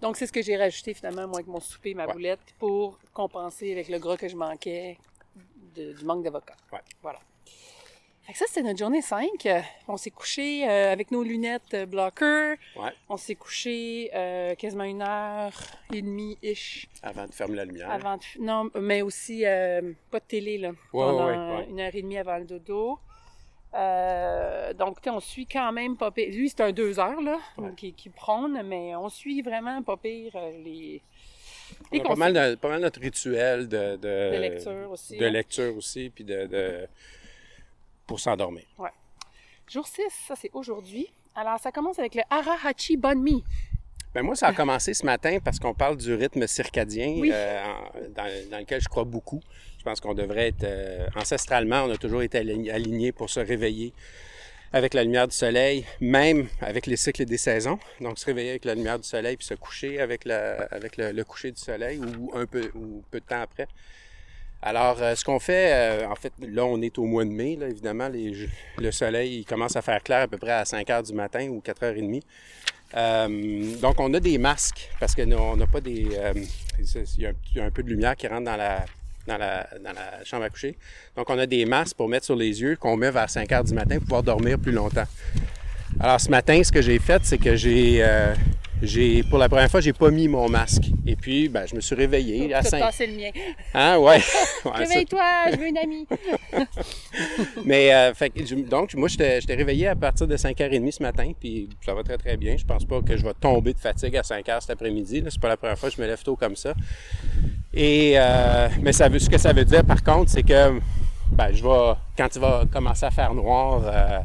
[0.00, 2.12] Donc, c'est ce que j'ai rajouté finalement, moi, avec mon souper, ma Ouais.
[2.14, 4.96] boulette, pour compenser avec le gras que je manquais
[5.76, 6.54] de- du manque d'avocat.
[6.72, 6.78] Ouais.
[7.02, 7.18] Voilà.
[8.34, 9.28] Ça, c'était notre journée 5.
[9.46, 12.54] Euh, On s'est couché euh, avec nos lunettes euh, blocker.
[12.76, 15.52] Ouais, On s'est couché euh, quasiment une heure
[15.92, 17.90] et demie-ish avant de fermer la lumière.
[17.90, 18.22] avant de...
[18.40, 20.68] Non, mais aussi euh, pas de télé, là.
[20.68, 21.26] Ouais, pendant
[21.58, 22.98] ouais, une heure et demie avant le dodo.
[24.78, 26.28] Donc, tu on suit quand même pas pire.
[26.30, 27.38] Lui, c'est un deux heures, là,
[27.76, 30.32] qui, qui prône, mais on suit vraiment pas pire
[30.64, 31.00] les,
[31.92, 35.16] On les a pas mal, de- pas mal notre rituel de, de, de lecture aussi.
[35.16, 35.30] de hein.
[35.30, 36.88] lecture aussi, puis de, de-
[38.10, 38.64] pour s'endormir.
[39.68, 41.06] Jour 6, ça, c'est aujourd'hui.
[41.36, 43.44] Alors, ça commence avec le Arahachi Banh Mi.
[44.12, 47.30] Ben moi, ça a commencé ce matin parce qu'on parle du rythme circadien Oui.
[47.32, 47.62] euh,
[48.16, 49.40] dans, dans lequel je crois beaucoup.
[49.78, 50.64] Je pense qu'on devrait être...
[50.64, 53.92] euh, ancestralement, on a toujours été align- alignés pour se réveiller
[54.72, 57.78] avec la lumière du soleil, même avec les cycles des saisons.
[58.00, 61.12] Donc, se réveiller avec la lumière du soleil puis se coucher avec, la, avec le,
[61.12, 63.68] le coucher du soleil ou un peu, ou peu de temps après.
[64.62, 67.56] Alors, euh, ce qu'on fait, euh, en fait, là, on est au mois de mai,
[67.56, 71.02] là, évidemment, le soleil il commence à faire clair à peu près à 5 heures
[71.02, 72.22] du matin ou 4 heures et demie.
[72.94, 76.08] Euh, donc, on a des masques parce que on n'a pas des.
[76.12, 76.34] euh,
[76.78, 77.26] il, y
[77.60, 78.84] a un, peu de lumière qui rentre dans la,
[79.26, 80.76] dans, la, dans la chambre à coucher.
[81.16, 83.64] Donc, on a des masques pour mettre sur les yeux qu'on met vers 5 heures
[83.64, 85.06] du matin pour pouvoir dormir plus longtemps.
[86.00, 88.04] Alors, ce matin, ce que j'ai fait, c'est que j'ai.
[88.82, 90.84] J'ai, pour la première fois, j'ai pas mis mon masque.
[91.06, 92.78] Et puis, ben, je me suis réveillé à Tu 5.
[92.80, 93.30] tasser le mien.
[93.74, 94.20] Hein, ouais.
[94.64, 96.06] Réveille-toi, je veux une amie.
[97.64, 101.30] mais euh, fait je- donc, moi, j'étais j'étais réveillé à partir de 5h30 ce matin,
[101.38, 102.56] puis ça va très, très bien.
[102.56, 105.22] Je pense pas que je vais tomber de fatigue à 5h cet après-midi.
[105.28, 106.74] C'est pas la première fois que je me lève tôt comme ça.
[107.72, 110.80] Et, euh, mais ça veut, ce que ça veut dire, par contre, c'est que
[111.32, 114.20] ben, je vais, quand il va commencer à faire noir, euh,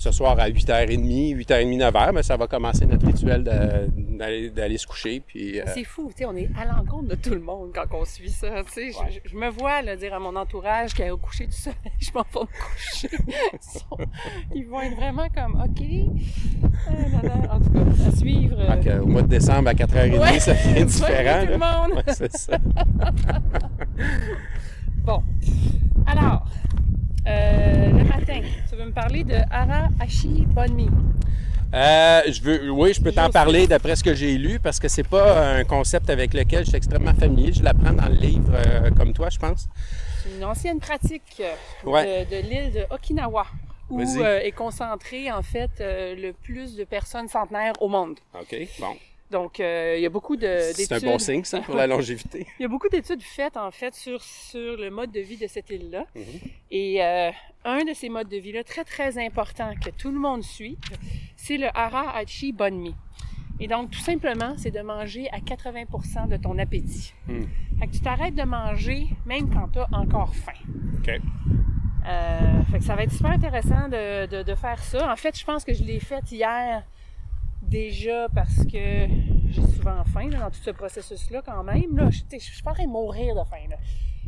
[0.00, 5.20] ce soir à 8h30, 8h30, 9h, mais ça va commencer notre rituel d'aller se coucher.
[5.20, 7.84] Puis, euh, C'est fou, tu sais, on est à l'encontre de tout le monde quand
[7.92, 8.48] on suit ça.
[8.64, 11.76] Tu sais, je, je, me vois là, dire à mon entourage qu'au coucher du soleil,
[12.00, 13.10] je m'en vais me coucher.
[14.54, 15.82] Ils vont être vraiment comme, OK.
[16.88, 18.56] Ah, en tout cas, à suivre.
[18.58, 19.00] Euh...
[19.02, 20.40] au mois de décembre à 4h30, ouais.
[20.40, 21.44] ça fait différent.
[21.44, 21.92] Tout le monde.
[21.96, 22.56] Ouais, c'est ça.
[25.04, 25.22] bon.
[26.06, 26.44] Alors,
[27.26, 30.88] euh, le matin, tu veux me parler de Hara Ashi Bonmi?
[31.72, 34.88] Euh, je veux, oui, je peux t'en parler d'après ce que j'ai lu parce que
[34.88, 37.52] c'est pas un concept avec lequel je suis extrêmement familier.
[37.52, 39.68] Je l'apprends dans le livre euh, comme toi, je pense.
[40.22, 41.42] C'est une ancienne pratique
[41.84, 42.24] ouais.
[42.24, 43.46] de, de l'île de Okinawa
[43.90, 48.18] où euh, est concentré en fait euh, le plus de personnes centenaires au monde.
[48.40, 48.94] OK, bon.
[49.30, 50.74] Donc, euh, il y a beaucoup d'études.
[50.74, 52.46] C'est un bon signe, ça, pour la longévité.
[52.58, 55.46] il y a beaucoup d'études faites, en fait, sur, sur le mode de vie de
[55.46, 56.04] cette île-là.
[56.14, 56.50] Mm -hmm.
[56.70, 57.30] Et euh,
[57.64, 60.78] un de ces modes de vie-là, très, très important, que tout le monde suit,
[61.36, 62.94] c'est le Hara Hachi Bonmi.
[63.62, 67.12] Et donc, tout simplement, c'est de manger à 80% de ton appétit.
[67.28, 67.44] Mm.
[67.78, 70.60] Fait que tu t'arrêtes de manger même quand tu as encore faim.
[70.98, 71.08] OK.
[71.10, 75.12] Euh, fait que ça va être super intéressant de, de, de faire ça.
[75.12, 76.82] En fait, je pense que je l'ai fait hier
[77.62, 79.08] déjà parce que
[79.48, 81.96] j'ai souvent faim là, dans tout ce processus-là quand même.
[81.96, 82.10] Là.
[82.10, 83.68] Je, je suis pas en train de mourir de faim.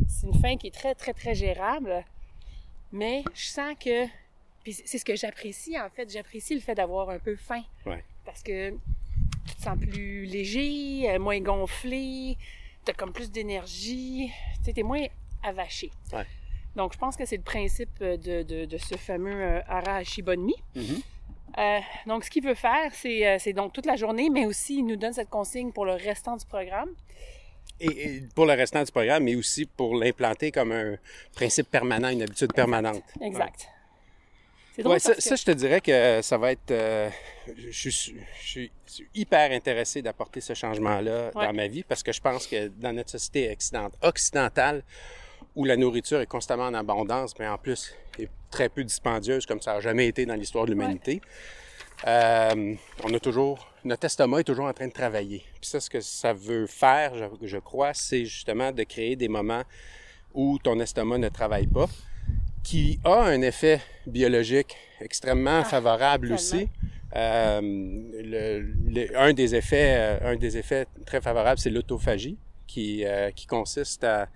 [0.09, 2.05] C'est une faim qui est très, très, très gérable.
[2.93, 4.07] Mais je sens que...
[4.63, 6.11] Puis c'est ce que j'apprécie en fait.
[6.11, 7.63] J'apprécie le fait d'avoir un peu faim.
[7.87, 8.05] Ouais.
[8.25, 12.37] Parce que tu te sens plus léger, moins gonflé,
[12.85, 14.31] t'as comme plus d'énergie,
[14.65, 15.05] tu es moins
[15.43, 15.91] avaché.
[16.13, 16.27] Ouais.
[16.77, 19.61] Donc je pense que c'est le principe de, de, de, ce fameux euh.
[19.61, 21.03] Mm -hmm.
[21.59, 24.85] Euh, donc, ce qu'il veut faire, c'est euh, donc toute la journée, mais aussi il
[24.87, 26.91] nous donne cette consigne pour le restant du programme.
[27.81, 27.87] Et,
[28.17, 30.97] et pour le restant du programme, mais aussi pour l'implanter comme un
[31.35, 33.03] principe permanent, une habitude permanente.
[33.21, 33.61] Exact.
[33.61, 33.69] Ouais.
[34.75, 36.71] C'est drôle Ouais, ça, que- ça, je te dirais que ça va être.
[36.71, 37.11] euh,
[37.69, 41.47] je, suis, je hyper intéressé d'apporter ce changement-là Ouais.
[41.47, 44.83] dans ma vie parce que je pense que dans notre société occident- occidentale,
[45.55, 49.61] où la nourriture est constamment en abondance, mais en plus est très peu dispendieuse, comme
[49.61, 51.21] ça n'a jamais été dans l'histoire de l'humanité,
[52.07, 53.69] euh, on a toujours.
[53.85, 55.43] Notre estomac est toujours en train de travailler.
[55.61, 59.29] Puis ça, ce que ça veut faire, je, je crois, c'est justement de créer des
[59.29, 59.63] moments
[60.35, 61.87] où ton estomac ne travaille pas,
[62.63, 66.35] qui a un effet biologique extrêmement favorable tellement.
[66.37, 66.69] aussi.
[67.15, 73.05] Euh, le- le- un, des effets, euh, un des effets très favorables, c'est l'autophagie, qui,
[73.05, 74.29] euh, qui consiste à,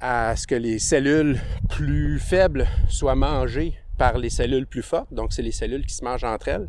[0.00, 5.12] à ce que les cellules plus faibles soient mangées par les cellules plus fortes.
[5.12, 6.68] Donc, c'est les cellules qui se mangent entre elles.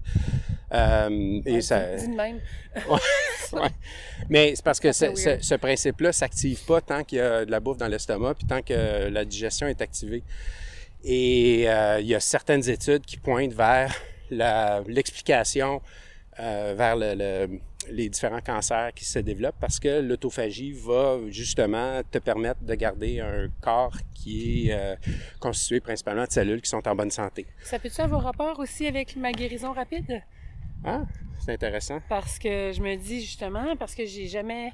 [0.72, 2.39] Euh, et Ouais, ça, dis de même.
[3.52, 3.70] Ouais.
[4.30, 7.78] Mais c'est parce que ce, principe-là s'active pas tant qu'il y a de la bouffe
[7.78, 10.22] dans l'estomac, puis tant que la digestion est activée.
[11.04, 13.92] Et euh, il y a certaines études qui pointent vers
[14.30, 15.82] l'explication
[16.39, 17.60] euh, vers le- le-
[17.91, 23.19] les différents cancers qui se développent parce que l'autophagie va justement te permettre de garder
[23.19, 24.95] un corps qui est euh,
[25.39, 27.45] constitué principalement de cellules qui sont en bonne santé.
[27.63, 30.21] Ça peut-tu avoir rapport aussi avec ma guérison rapide?
[30.84, 31.04] Ah,
[31.43, 31.99] c'est intéressant.
[32.10, 34.71] Parce que je me dis justement, parce que j'ai jamais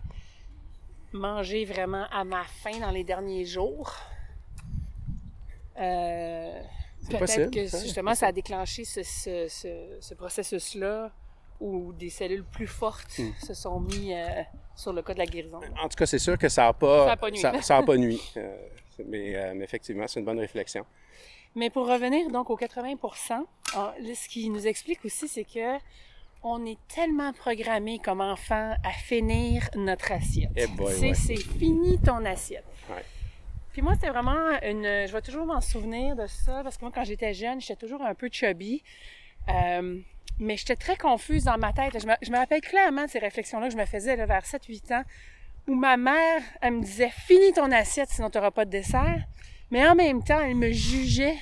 [1.13, 3.95] mangé vraiment à ma faim dans les derniers jours.
[5.79, 6.61] Euh,
[7.09, 9.67] Peut-être que justement ça a déclenché ce, ce, ce,
[9.99, 11.11] ce processus-là
[11.59, 13.31] où des cellules plus fortes Hmm.
[13.45, 14.43] se sont mis euh,
[14.75, 15.59] sur le cas de la guérison.
[15.81, 17.39] En tout cas, c'est sûr que ça n'a pas, Ça a pas nuit.
[17.39, 18.21] ça, ça a pas nuit.
[18.37, 20.85] Euh, mais, euh, mais effectivement, c'est une bonne réflexion.
[21.53, 22.95] Mais pour revenir donc aux 80
[23.75, 25.77] ah, là, ce qui nous explique aussi, c'est que
[26.43, 30.51] on est tellement programmé comme enfant à finir notre assiette.
[30.55, 31.13] Eh boy, c'est, ouais.
[31.13, 32.63] c'est fini ton assiette.
[32.89, 33.03] Ouais.
[33.73, 34.85] Puis moi, c'était vraiment une...
[35.07, 38.01] Je vais toujours m'en souvenir de ça, parce que moi, quand j'étais jeune, j'étais toujours
[38.01, 38.81] un peu chubby.
[39.49, 39.99] Euh,
[40.39, 41.99] mais j'étais très confuse dans ma tête.
[41.99, 44.43] Je me, je me rappelle clairement de ces réflexions-là que je me faisais là, vers
[44.43, 45.03] 7-8 ans,
[45.67, 49.23] où ma mère, elle me disait «Finis ton assiette, sinon tu n'auras pas de dessert».
[49.71, 51.37] Mais en même temps, elle me jugeait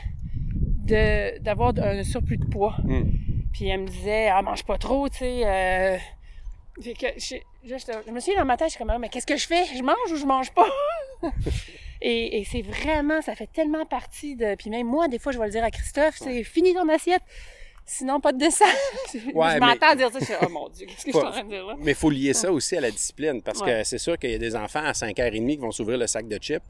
[0.85, 2.75] d'avoir un surplus de poids.
[2.83, 3.11] Hmm.
[3.51, 5.41] Puis elle me disait, ah, mange pas trop, tu sais.
[5.45, 5.97] Euh...
[6.75, 8.97] Que je, je, je, je me suis dit dans ma tête, je suis comme, Ah,
[8.97, 9.63] mais qu'est-ce que je fais?
[9.65, 10.67] Je mange ou je mange pas?
[12.01, 14.55] et et c'est vraiment, ça fait tellement partie de.
[14.55, 17.21] Puis même moi, des fois, je vais le dire à Christophe, c'est fini ton assiette,
[17.85, 18.67] sinon pas de dessert.
[19.13, 21.27] Ouais, je mais- m'entends dire ça, je suis, oh mon Dieu, qu'est-ce que je suis
[21.27, 21.75] en train de dire là?
[21.79, 23.79] Mais il faut lier ça aussi à la discipline parce Ouais.
[23.79, 26.27] que c'est sûr qu'il y a des enfants à 5h30 qui vont s'ouvrir le sac
[26.27, 26.63] de chips.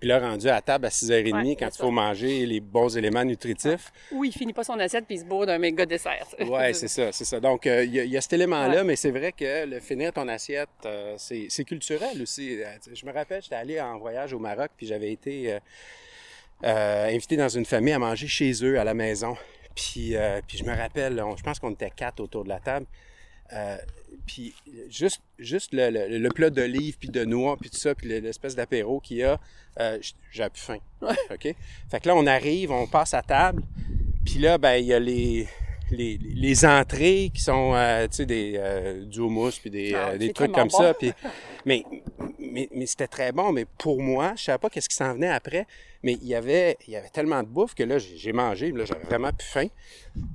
[0.00, 3.24] Puis là, rendu à table à 6h30, Ouais, quand il faut manger les bons éléments
[3.24, 3.92] nutritifs.
[4.10, 6.26] Ou il finit pas son assiette puis il se bourre d'un méga dessert.
[6.40, 7.38] Ouais, c'est ça, c'est ça.
[7.38, 9.78] Donc, euh, il y, a- il y a cet élément-là, mais c'est vrai que le
[9.78, 12.60] finir ton assiette, euh, c'est culturel aussi.
[12.60, 15.56] Euh, Je me rappelle, j'étais allé en voyage au Maroc, puis j'avais été
[16.64, 19.36] euh, invité dans une famille à manger chez eux, à la maison.
[19.74, 22.60] Puis, euh, puis je me rappelle, on- je pense qu'on était quatre autour de la
[22.60, 22.86] table.
[23.52, 23.76] Euh,
[24.26, 24.54] puis
[24.88, 28.54] juste, juste le, le, le plat d'olive, puis de noix, puis tout ça, puis l'espèce
[28.54, 29.38] d'apéro qu'il y a,
[29.80, 29.98] euh,
[30.30, 30.78] j'ai plus faim.
[31.30, 31.54] OK?
[31.90, 33.62] Fait que là, on arrive, on passe à table,
[34.24, 35.46] puis là, ben, il y a les,
[35.90, 40.16] les, les entrées qui sont, euh, tu sais, des, euh, du houmous, puis des, Ah,
[40.16, 40.94] des trucs comme ça.
[40.94, 41.12] Puis,
[41.66, 41.84] mais
[42.38, 43.52] mais, mais c'était très bon.
[43.52, 45.66] Mais pour moi, je savais pas qu'est-ce qui s'en venait après.
[46.02, 48.72] Mais il y avait, il y avait tellement de bouffe que là, j'ai mangé.
[48.72, 49.66] Là, j'avais vraiment plus faim.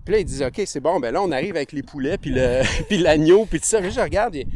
[0.06, 1.00] Puis là, ils disent, OK, c'est bon.
[1.00, 3.82] Ben là, on arrive avec les poulets, puis le, puis l'agneau, puis tout ça.
[3.82, 4.36] Puis je regarde.
[4.36, 4.48] et-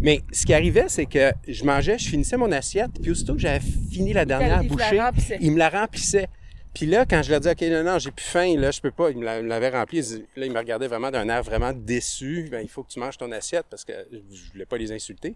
[0.00, 3.40] Mais ce qui arrivait, c'est que je mangeais, je finissais mon assiette, puis aussitôt que
[3.40, 5.38] j'avais fini la dernière il bouchée, remplissait.
[5.40, 6.28] il me la remplissait.
[6.72, 8.92] Puis là, quand je leur dis, OK, non, non, j'ai plus faim, là, je peux
[8.92, 10.00] pas, il me la- il me l'avait rempli.
[10.36, 12.46] Là, il me regardait vraiment d'un air vraiment déçu.
[12.48, 15.34] Ben, il faut que tu manges ton assiette parce que je voulais pas les insulter.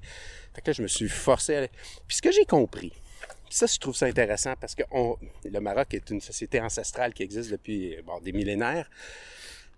[0.55, 1.71] Fait que là, je me suis forcé à aller.
[2.07, 2.93] Puis ce que j'ai compris,
[3.55, 4.83] ça, je trouve ça intéressant parce que
[5.45, 8.91] le Maroc est une société ancestrale qui existe depuis des millénaires.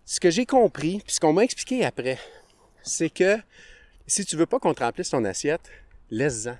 [0.06, 2.18] Ce que j'ai compris, puis ce qu'on m'a expliqué après,
[2.82, 3.36] c'est que
[4.06, 5.70] si tu veux pas qu'on te remplisse ton assiette,
[6.10, 6.56] laisse-en.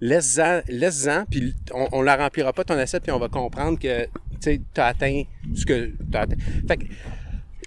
[0.00, 4.06] Laisse-en, laisse-en, puis on, on la remplira pas ton assiette, puis on va comprendre que
[4.40, 6.36] tu as atteint ce que tu as atteint.
[6.66, 6.84] Fait que,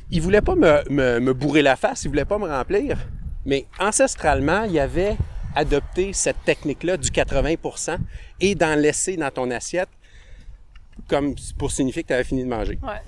[0.09, 2.97] il voulait pas me, me, bourrer la face, il voulait pas me remplir,
[3.45, 5.17] mais ancestralement, il avait
[5.55, 7.97] adopté cette technique-là du 80%
[8.39, 9.89] et d'en laisser dans ton assiette
[11.07, 12.77] comme pour signifier que tu avais fini de manger.
[12.83, 13.01] Ouais.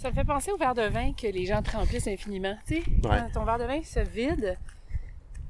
[0.00, 2.56] Ça me fait penser au verre de vin que les gens te remplissent infiniment.
[2.66, 3.18] Tu sais, Ouais.
[3.32, 4.56] ton verre de vin se vide,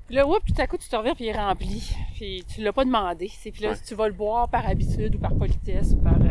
[0.07, 1.93] puis là, oups, tout à coup, tu te reviens puis il est rempli.
[2.15, 3.31] Puis tu l'as pas demandé.
[3.37, 3.77] C'est Puis là, Ouais.
[3.87, 6.15] tu vas le boire par habitude ou par politesse ou par.
[6.15, 6.29] euh,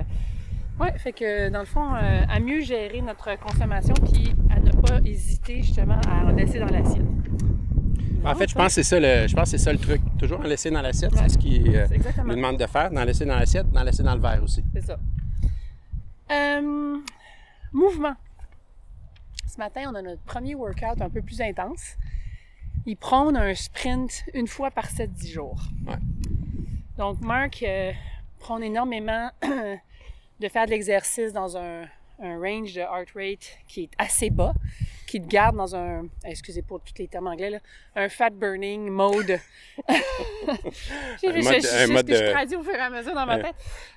[0.79, 4.71] Ouais, fait que dans le fond, euh, à mieux gérer notre consommation puis à ne
[4.71, 7.05] pas hésiter justement à en laisser dans l'assiette.
[8.25, 10.01] En fait, je pense que c'est ça le, je pense que c'est ça le truc.
[10.19, 11.19] Toujours en laisser dans l'assiette, Ouais.
[11.23, 11.87] c'est ce qui euh,
[12.25, 14.63] nous demande de faire, d'en laisser dans l'assiette, d'en laisser dans le verre aussi.
[14.73, 14.97] C'est ça.
[16.31, 16.97] Euh,
[17.71, 18.15] mouvement.
[19.47, 21.95] Ce matin, on a notre premier workout un peu plus intense.
[22.85, 25.61] Il prône un sprint une fois par 7-10 jours.
[25.87, 25.95] Ouais.
[26.97, 27.91] Donc, Marc euh,
[28.39, 31.83] prône énormément de faire de l'exercice dans un,
[32.21, 34.53] un range de heart rate qui est assez bas,
[35.07, 37.59] qui te garde dans un, excusez pour tous les termes anglais, là,
[37.95, 39.37] un fat burning mode.
[39.77, 39.83] je,
[41.27, 43.13] Un je- mode- je- un je- mode je de- traduis au fur et à mesure
[43.13, 43.55] dans ma tête.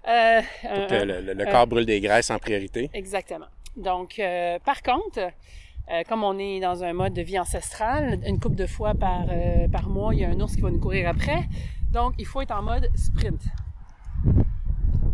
[0.09, 1.05] Euh, Pour un- que un-
[1.35, 2.91] le, corps brûle des graisses en priorité.
[2.93, 3.47] Exactement.
[3.77, 8.41] Donc, euh, par contre, euh, comme on est dans un mode de vie ancestrale, une
[8.41, 10.81] couple de fois par, euh, par mois, il y a un ours qui va nous
[10.81, 11.45] courir après.
[11.93, 13.41] Donc, il faut être en mode sprint.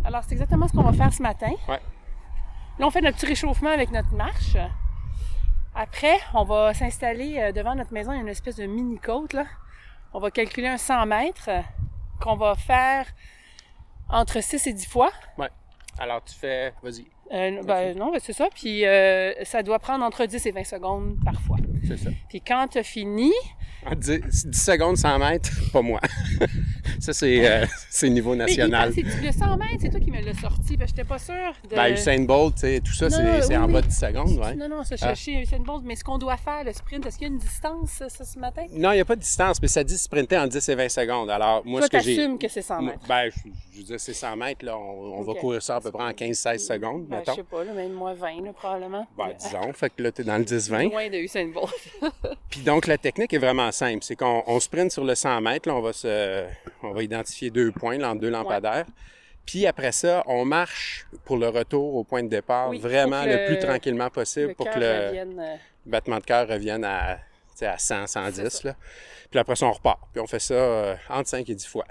[0.03, 1.51] Alors, c'est exactement ce qu'on va faire ce matin.
[1.67, 1.79] Ouais.
[2.79, 4.57] Là, on fait notre petit réchauffement avec notre marche.
[5.73, 8.11] Après, on va s'installer euh, devant notre maison.
[8.11, 9.45] Il y a une espèce de mini-côte, là.
[10.13, 11.61] On va calculer un 100 mètres euh,
[12.21, 13.05] qu'on va faire
[14.09, 15.11] entre 6 et 10 fois.
[15.37, 15.49] Ouais.
[15.99, 18.47] Alors tu fais, vas-y, Euh, ben, non, ben, c'est ça.
[18.53, 21.57] Puis euh, ça doit prendre entre 10 et 20 secondes parfois.
[21.87, 22.09] c'est ça.
[22.29, 23.31] Puis quand tu as fini,
[23.85, 25.99] En 10, 10 secondes, 100 mètres, pas moi.
[26.99, 27.65] ça, c'est euh,
[28.09, 28.93] niveau mais national.
[28.93, 30.77] c'est- le 100 mètres, c'est toi qui me l'as sorti.
[30.77, 31.75] Parce que j'étais pas sûre de...
[31.75, 34.55] Ben, Usain Bolt, tu sais, tout ça, c'est en bas de 10 secondes, ouais.
[34.55, 35.07] Non, non, ça, je Ah.
[35.15, 35.83] cherchais Usain Bolt.
[35.85, 38.39] Mais ce qu'on doit faire, le sprint, est-ce qu'il y a une distance, ça, ce
[38.39, 38.63] matin?
[38.73, 40.89] Non, il n'y a pas de distance, mais ça dit sprinter en 10 et 20
[40.89, 41.29] secondes.
[41.29, 42.15] Alors, moi, toi, ce que j'ai...
[42.15, 43.05] t'assumes que c'est 100 Moi, mètres.
[43.07, 44.77] Ben, je, je veux dire, c'est 100 mètres, là.
[44.77, 47.35] On, on va courir ça à peu près en 15-16 secondes, Ben, je mettons.
[47.35, 49.05] sais pas, là, même moi 20, là, probablement.
[49.17, 49.73] Ben, disons.
[49.73, 50.89] Fait que là, t'es dans le 10-20.
[50.89, 51.69] Loin de Usain Bolt.
[52.49, 53.99] Puis donc, la technique est vraiment simple.
[54.03, 55.67] C'est qu'on on sprint sur le 100 mètres.
[55.69, 56.43] Là, on va se,
[56.85, 58.85] on va identifier deux points, deux lampadaires.
[59.45, 63.35] Puis après ça, on marche pour le retour au point de départ Oui, vraiment le,
[63.35, 67.19] le- plus tranquillement possible le pour que le revienne, euh, battement de cœur revienne à,
[67.61, 68.49] à 100, C'est 110.
[68.49, 68.69] ça.
[68.69, 68.75] Là.
[69.29, 69.99] Puis après ça, on repart.
[70.11, 71.85] Puis on fait ça euh, entre 5 et 10 fois.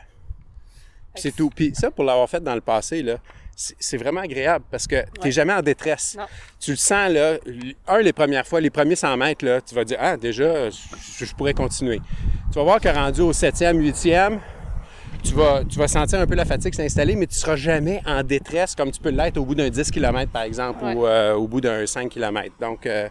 [1.14, 1.48] Puis c'est tout.
[1.50, 3.18] Puis ça, pour l'avoir fait dans le passé, là,
[3.56, 5.30] c'est vraiment agréable parce que tu Ouais.
[5.30, 6.16] jamais en détresse.
[6.18, 6.26] Non.
[6.58, 7.36] Tu le sens, là,
[7.86, 11.24] un, les premières fois, les premiers 100 mètres, là, tu vas dire, ah, déjà, je,
[11.24, 12.00] je pourrais continuer.
[12.50, 14.40] Tu vas voir que rendu au 7e, 8e,
[15.24, 18.22] tu vas, tu vas sentir un peu la fatigue s'installer, mais tu seras jamais en
[18.22, 20.94] détresse comme tu peux l'être au bout d'un 10 km, par exemple, Ouais.
[20.94, 22.50] ou euh, au bout d'un 5 km.
[22.60, 23.08] Donc, euh,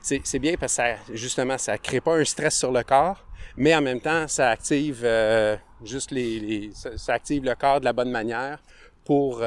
[0.00, 3.24] c'est bien parce que ça, justement, ça crée pas un stress sur le corps,
[3.56, 7.80] mais en même temps, ça active euh, juste les, les- ça, ça active le corps
[7.80, 8.58] de la bonne manière
[9.04, 9.42] pour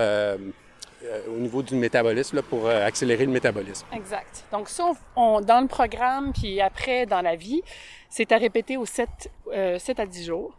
[1.30, 3.86] au niveau du métabolisme, là, pour accélérer le métabolisme.
[3.93, 4.43] Exact.
[4.51, 7.62] Donc ça, on, dans le programme, puis après, dans la vie,
[8.10, 9.08] c'est à répéter aux 7,
[9.54, 10.58] euh, 7 à 10 jours.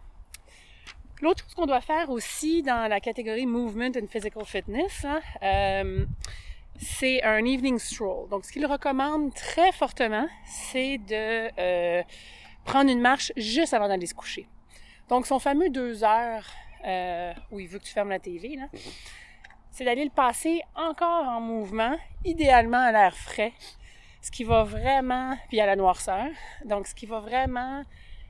[1.23, 6.05] L'autre chose qu'on doit faire aussi dans la catégorie Movement and Physical Fitness, hein, euh,
[6.79, 8.29] c'est un evening stroll.
[8.29, 12.03] Donc, ce qu'il recommande très fortement, c'est de euh,
[12.67, 14.47] prendre une marche juste avant d'aller se coucher.
[15.09, 16.47] Donc, son fameux deux heures
[16.85, 18.59] euh, où il veut que tu fermes la TV,
[19.71, 23.55] c'est d'aller le passer encore en mouvement, idéalement à l'air frais,
[24.21, 26.27] ce qui va vraiment, puis à la noirceur,
[26.67, 27.85] donc ce qui va vraiment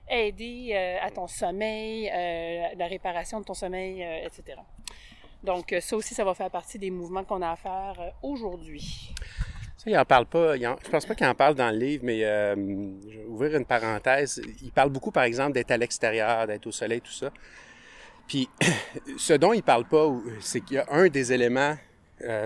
[0.09, 4.59] aider euh, à ton sommeil, euh, la réparation de ton sommeil, euh, etc.
[5.42, 9.12] Donc ça aussi, ça va faire partie des mouvements qu'on a à faire aujourd'hui.
[9.77, 10.57] Ça, il en parle pas.
[10.57, 13.57] il en- je pense pas qu'il en parle dans le livre, mais je vais ouvrir
[13.57, 14.40] une parenthèse.
[14.62, 17.31] Il parle beaucoup, par exemple, d'être à l'extérieur, d'être au soleil, tout ça.
[18.27, 18.49] Puis,
[19.19, 21.77] ce dont il parle pas, c'est qu'il y a un des éléments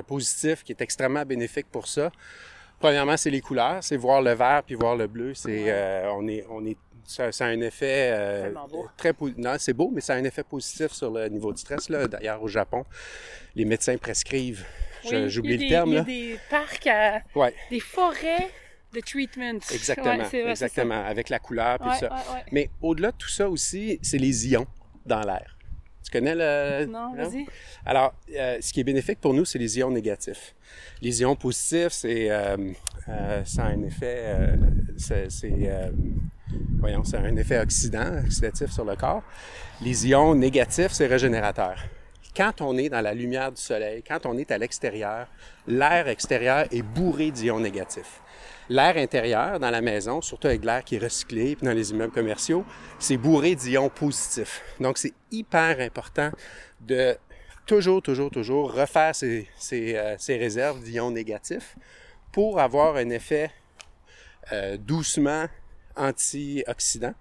[0.07, 2.11] positifs qui est extrêmement bénéfique pour ça.
[2.81, 5.35] Premièrement, c'est les couleurs, c'est voir le vert puis voir le bleu.
[5.35, 8.53] C'est, euh, on est, on est, ça, ça a un effet euh,
[8.97, 11.89] très non, c'est beau, mais ça a un effet positif sur le niveau de stress.
[11.91, 12.09] Là.
[12.09, 12.85] D'ailleurs, au Japon,
[13.55, 14.65] les médecins prescrivent.
[15.05, 15.91] Oui, J'oublie le terme.
[15.91, 17.55] Il y a des parcs, à- Ouais.
[17.71, 18.49] des forêts
[18.95, 19.59] de treatment.
[19.73, 22.11] Exactement, Ouais, vrai, exactement, avec la couleur puis Ouais, ça.
[22.51, 24.67] Mais au-delà de tout ça aussi, c'est les ions
[25.07, 25.57] dans l'air.
[26.11, 26.87] Tu connais le...
[26.87, 27.47] Non, vas-y.
[27.87, 30.57] Alors, euh, ce qui est bénéfique pour nous, c'est les ions négatifs.
[31.01, 32.57] Les ions positifs, c'est euh,
[33.09, 34.55] euh, ça a un effet,
[34.97, 35.29] c'est,
[36.81, 39.23] voyons, c'est un effet oxydant, oxydatif sur le corps.
[39.83, 41.77] Les ions négatifs, c'est régénérateur.
[42.37, 45.29] Quand on est dans la lumière du soleil, quand on est à l'extérieur,
[45.69, 48.21] l'air extérieur est bourré d'ions négatifs.
[48.71, 52.13] L'air intérieur dans la maison, surtout avec l'air qui est recyclé, puis dans les immeubles
[52.13, 52.65] commerciaux,
[53.01, 54.63] c'est bourré d'ions positifs.
[54.79, 56.31] Donc, c'est hyper important
[56.81, 57.17] de
[57.67, 61.75] toujours, toujours, toujours refaire ces, euh, réserves d'ions négatifs
[62.31, 63.51] pour avoir un effet
[64.53, 65.47] euh, doucement
[65.97, 67.15] antioxydant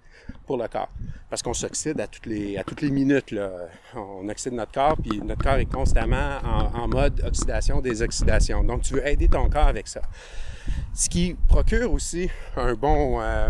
[0.45, 0.91] pour le corps.
[1.31, 3.33] Parce qu'on s'oxyde à toutes les, minutes.
[3.95, 8.63] On oxyde notre corps, puis notre corps est constamment en, en mode oxydation-désoxydation.
[8.63, 10.01] Donc, tu veux aider ton corps avec ça.
[10.93, 13.49] Ce qui procure aussi euh,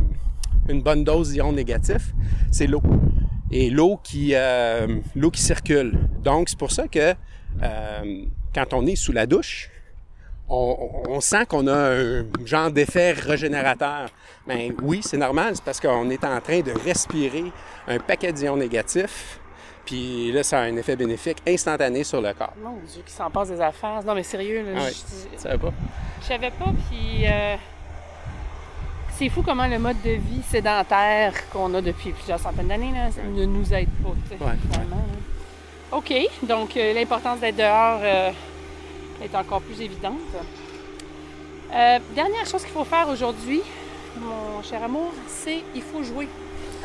[0.68, 2.14] une bonne dose d'ions négatifs,
[2.52, 2.82] c'est l'eau.
[3.52, 5.98] Et l'eau qui, euh, l'eau qui circule.
[6.24, 7.14] Donc, c'est pour ça que
[7.64, 9.70] euh, quand on est sous la douche,
[10.48, 14.10] on, on- sent qu'on a un genre d'effet régénérateur.
[14.48, 17.46] Mais oui, c'est normal, c'est parce qu'on est en train de respirer
[17.88, 19.40] un paquet d'ions négatifs.
[19.86, 22.54] Puis là, ça a un effet bénéfique instantané sur le corps.
[22.64, 24.04] Mon Dieu, qui s'en passe des affaires.
[24.06, 24.92] Non, mais sérieux, là, Ah ouais.
[24.92, 25.72] je, Tu savais pas?
[26.22, 27.56] je savais pas, puis euh,
[29.18, 33.10] c'est fou comment le mode de vie sédentaire qu'on a depuis plusieurs centaines d'années là,
[33.32, 35.04] ne nous aide pas, tu sais, Ouais, finalement.
[35.92, 36.14] OK,
[36.44, 38.32] donc euh, l'importance d'être dehors euh,
[39.24, 40.20] est encore plus évidente.
[41.74, 43.62] Euh, dernière chose qu'il faut faire aujourd'hui,
[44.18, 46.28] mon cher amour, c'est il faut jouer.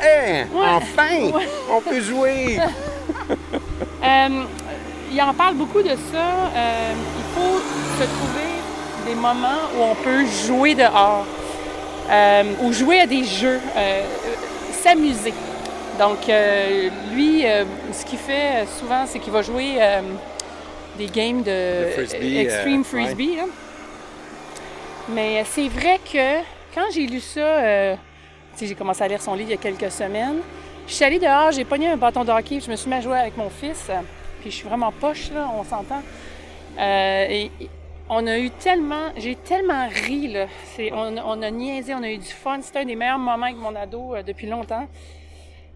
[0.01, 0.45] Hein?
[0.53, 0.67] Ouais.
[0.67, 1.37] Enfin!
[1.37, 1.47] Ouais.
[1.71, 2.59] On peut jouer!
[4.03, 4.43] Euh,
[5.11, 6.51] il en parle beaucoup de ça.
[6.55, 7.59] Euh, il faut
[7.99, 8.51] se trouver
[9.07, 11.25] des moments où on peut jouer dehors
[12.11, 13.59] euh, ou jouer à des jeux,
[14.71, 15.33] s'amuser.
[15.97, 16.19] Donc,
[17.13, 17.45] lui,
[17.91, 19.79] ce qu'il fait souvent, c'est qu'il va jouer
[20.97, 23.35] des games de frisbee, Extreme Frisbee.
[23.37, 23.43] là.
[25.09, 26.41] Mais c'est vrai que
[26.75, 27.95] quand j'ai lu ça,
[28.59, 30.39] j'ai commencé à lire son livre il y a quelques semaines.
[30.87, 33.01] Je suis allée dehors, j'ai pogné un bâton de hockey, je me suis mis à
[33.01, 33.89] jouer avec mon fils.
[34.41, 36.03] Puis je suis vraiment poche, là, on s'entend.
[36.77, 37.51] Euh, et
[38.09, 40.45] on a eu tellement, j'ai tellement ri, là.
[40.91, 42.61] On, a niaisé, on a eu du fun.
[42.61, 44.87] C'était un des meilleurs moments avec mon ado euh, depuis longtemps.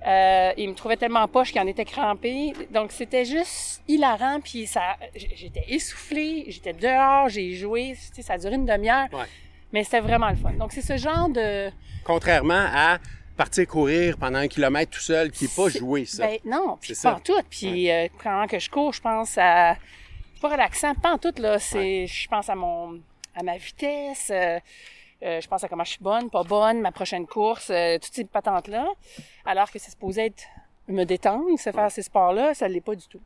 [0.07, 2.53] Euh, il me trouvait tellement poche qu'il en était crampé.
[2.71, 4.39] Donc c'était juste hilarant.
[4.41, 7.95] Puis ça, j'étais essoufflée, j'étais dehors, j'ai joué.
[8.21, 9.07] Ça a duré une demi-heure.
[9.71, 10.51] Mais c'était vraiment le fun.
[10.53, 11.71] Donc c'est ce genre de...
[12.03, 12.97] Contrairement à
[13.37, 16.27] partir courir pendant un kilomètre tout seul, qui n'est pas joué, ça.
[16.27, 17.41] Ben non, puis pas en tout.
[17.49, 19.77] Puis euh, pendant que je cours, je pense à...
[20.41, 21.59] Pas relaxant, pas en tout, là.
[21.59, 22.07] C'est...
[22.07, 22.99] Je pense à mon...
[23.35, 24.59] à ma vitesse, euh,
[25.23, 28.13] euh, je pense à comment je suis bonne, pas bonne, ma prochaine course, euh, toutes
[28.13, 28.87] ces patentes-là.
[29.45, 30.43] Alors que c'est supposé être
[30.87, 33.21] me détendre, se faire ces sports-là, ça l'est pas du tout.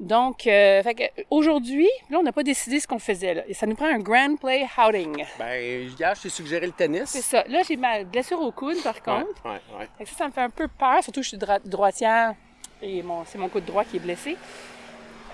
[0.00, 0.82] Donc, euh,
[1.30, 3.42] aujourd'hui, là, on n'a pas décidé ce qu'on faisait, là.
[3.46, 5.24] Et ça nous prend un Grand Play Outing.
[5.38, 7.08] Ben, hier, je t'ai suggéré le tennis.
[7.10, 7.44] C'est ça.
[7.48, 9.44] Là, j'ai ma blessure au coude, par contre.
[9.44, 9.88] ouais, ouais.
[9.98, 12.34] Fait que ça, ça me fait un peu peur, surtout que je suis droitière
[12.82, 14.36] et mon, c'est mon coude droit qui est blessé.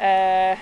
[0.00, 0.54] Euh,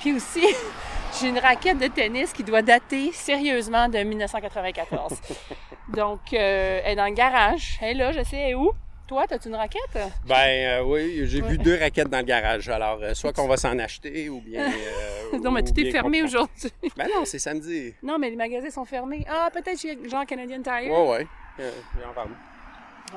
[0.00, 0.44] puis aussi,
[1.20, 5.20] j'ai une raquette de tennis qui doit dater sérieusement de 1994.
[5.88, 7.78] Donc, euh, elle est dans le garage.
[7.80, 8.72] Elle est là, je sais, elle est où?
[9.06, 9.98] Toi, as-tu une raquette?
[10.26, 11.48] Ben euh, oui, j'ai Ouais.
[11.50, 12.68] vu deux raquettes dans le garage.
[12.70, 14.62] Alors, euh, soit qu'on va s'en acheter ou bien.
[15.34, 16.72] euh, non, mais ou tout est fermé aujourd'hui.
[16.96, 17.94] Ben non, c'est samedi.
[18.02, 19.26] non, mais les magasins sont fermés.
[19.28, 20.90] Ah, peut-être chez genre Canadian Tire.
[20.90, 21.26] Ouais, ouais.
[21.60, 21.70] Euh,
[22.02, 22.30] j'en parle.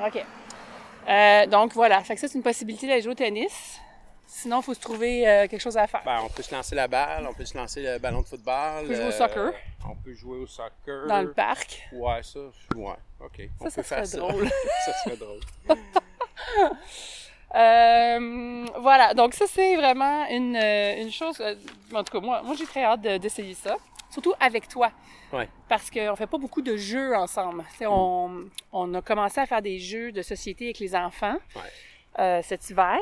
[0.06, 1.50] OK.
[1.50, 2.02] Donc, voilà.
[2.02, 3.80] Fait que ça, c'est une possibilité d'aller jouer au tennis.
[4.30, 6.04] Sinon, il faut se trouver euh, quelque chose à faire.
[6.04, 8.84] Ben, on peut se lancer la balle, on peut se lancer le ballon de football.
[8.84, 9.54] On peut jouer au euh, soccer.
[9.90, 11.08] On peut jouer au soccer.
[11.08, 11.88] Dans le parc.
[11.94, 12.40] Ouais, ça,
[12.76, 13.50] ouais, OK.
[13.62, 14.50] on Ça, ça peut faire serait drôle.
[14.86, 15.40] ça serait drôle.
[17.56, 21.38] Euh, voilà, donc ça c'est vraiment une, euh, une chose.
[21.40, 21.56] euh,
[21.94, 23.78] En tout cas, moi, moi j'ai très hâte de- d'essayer ça,
[24.10, 24.92] surtout avec toi.
[25.32, 25.48] Ouais.
[25.70, 27.64] Parce qu'on fait pas beaucoup de jeux ensemble.
[27.82, 31.62] On, on a commencé à faire des jeux de société avec les enfants Ouais.
[32.20, 33.00] euh, cet hiver.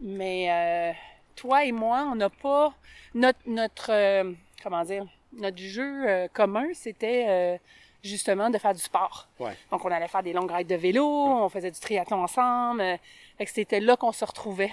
[0.00, 0.92] Mais euh,
[1.36, 2.72] toi et moi, on n'a pas
[3.14, 4.32] notre notre euh,
[4.62, 5.06] comment dire
[5.38, 7.56] notre jeu euh, commun, c'était euh,
[8.02, 9.28] justement de faire du sport.
[9.38, 9.56] Ouais.
[9.70, 12.80] Donc on allait faire des longues rides de vélo, on faisait du triathlon ensemble.
[12.80, 12.96] euh,
[13.38, 14.72] fait que c'était là qu'on se retrouvait.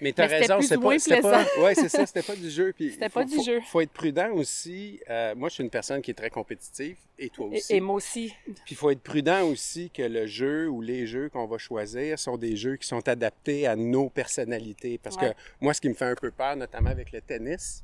[0.00, 1.64] Mais t'as raison, c'est pas, c'était pas, plaisant.
[1.64, 2.72] ouais, c'est ça, c'était pas du jeu.
[2.76, 3.60] Puis C'était faut- pas du faut- jeu.
[3.66, 5.00] Faut être prudent aussi.
[5.10, 7.72] Euh, moi, je suis une personne qui est très compétitive, et toi aussi.
[7.74, 8.32] et moi aussi.
[8.44, 12.18] Puis il faut être prudent aussi que le jeu ou les jeux qu'on va choisir
[12.18, 14.98] sont des jeux qui sont adaptés à nos personnalités.
[14.98, 15.30] Parce Ouais.
[15.30, 17.82] que moi, ce qui me fait un peu peur, notamment avec le tennis,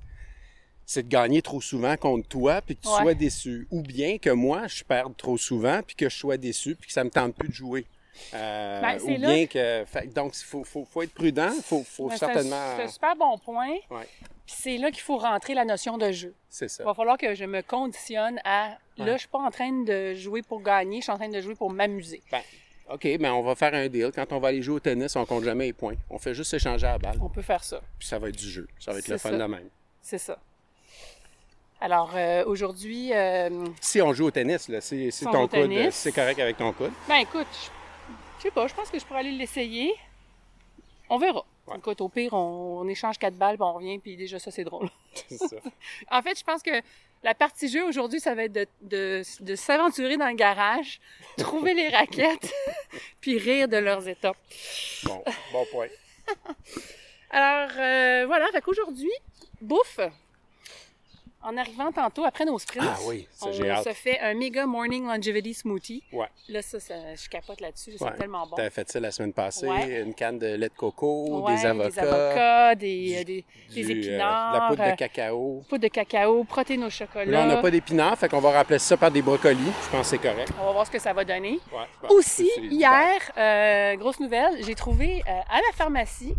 [0.87, 3.01] c'est de gagner trop souvent contre toi puis que tu Ouais.
[3.01, 3.67] sois déçu.
[3.71, 6.93] Ou bien que moi, je perde trop souvent puis que je sois déçu puis que
[6.93, 7.87] ça me tente plus de jouer.
[8.35, 9.85] Euh, Ben, ou là bien que...
[9.87, 11.51] fait- donc, il faut, faut, faut être prudent.
[11.55, 12.75] Il faut, faut Ben, c'est un- certainement...
[12.77, 13.73] C'est un super bon point.
[13.91, 14.07] Ouais.
[14.47, 16.35] Puis c'est là qu'il faut rentrer la notion de jeu.
[16.51, 16.85] C'est Il ça.
[16.85, 18.77] va falloir que je me conditionne à.
[18.99, 21.41] Là, je suis pas en train de jouer pour gagner, je suis en train de
[21.41, 22.23] jouer pour m'amuser.
[22.31, 22.43] Ben,
[22.91, 24.11] OK, ben on va faire un deal.
[24.15, 25.95] Quand on va aller jouer au tennis, on compte jamais les points.
[26.11, 27.19] On fait juste échanger à la balle.
[27.23, 27.81] On peut faire ça.
[27.99, 28.69] Puis ça va être du jeu.
[28.79, 29.39] Ça va être le fun ça.
[29.39, 29.69] de même.
[30.03, 30.39] C'est ça.
[31.81, 35.49] Alors, euh, aujourd'hui, euh, Si on joue au tennis, là, si, si Si on ton
[35.49, 36.93] coude, c'est correct avec ton coude.
[37.09, 37.71] ben écoute, je
[38.45, 39.95] sais pas, je pense que je pourrais aller l'essayer.
[41.09, 41.45] On verra.
[41.67, 41.79] Ouais.
[41.79, 44.65] Écoute, au pire, on, on échange quatre balles, puis on revient, puis déjà ça, c'est
[44.65, 44.89] drôle.
[45.29, 45.57] C'est ça.
[46.11, 46.83] En fait, je pense que
[47.23, 51.01] la partie jeu aujourd'hui, ça va être de, de, de s'aventurer dans le garage,
[51.39, 52.53] trouver les raquettes,
[53.21, 54.37] puis rire de leurs étapes.
[55.05, 55.89] Bon, bon point.
[57.31, 59.13] Alors, euh, voilà, fait qu'aujourd'hui,
[59.61, 60.01] bouffe.
[61.47, 65.07] En arrivant tantôt, après nos sprints, Ah oui, ça, on se fait un méga morning
[65.07, 66.03] longevity smoothie.
[66.13, 66.27] Ouais.
[66.49, 67.97] Là, ça, ça- je capote là-dessus, Ouais.
[68.13, 68.57] c'est tellement bon.
[68.57, 69.69] T'avais fait ça la semaine passée.
[69.69, 70.03] Ouais.
[70.03, 73.83] Une canne de lait de coco, des avocats, des, avocats, des, du- euh, des, des
[73.85, 75.63] du, euh, épinards, de la poudre euh, de cacao.
[75.69, 77.25] poudre de cacao, protéines au chocolat.
[77.27, 79.59] Là, on n'a pas d'épinards, fait qu'on va remplacer ça par des brocolis.
[79.85, 80.51] Je pense que c'est correct.
[80.61, 81.59] On va voir ce que ça va donner.
[82.09, 86.35] Aussi, hier, euh, grosse nouvelle, j'ai trouvé euh, à la pharmacie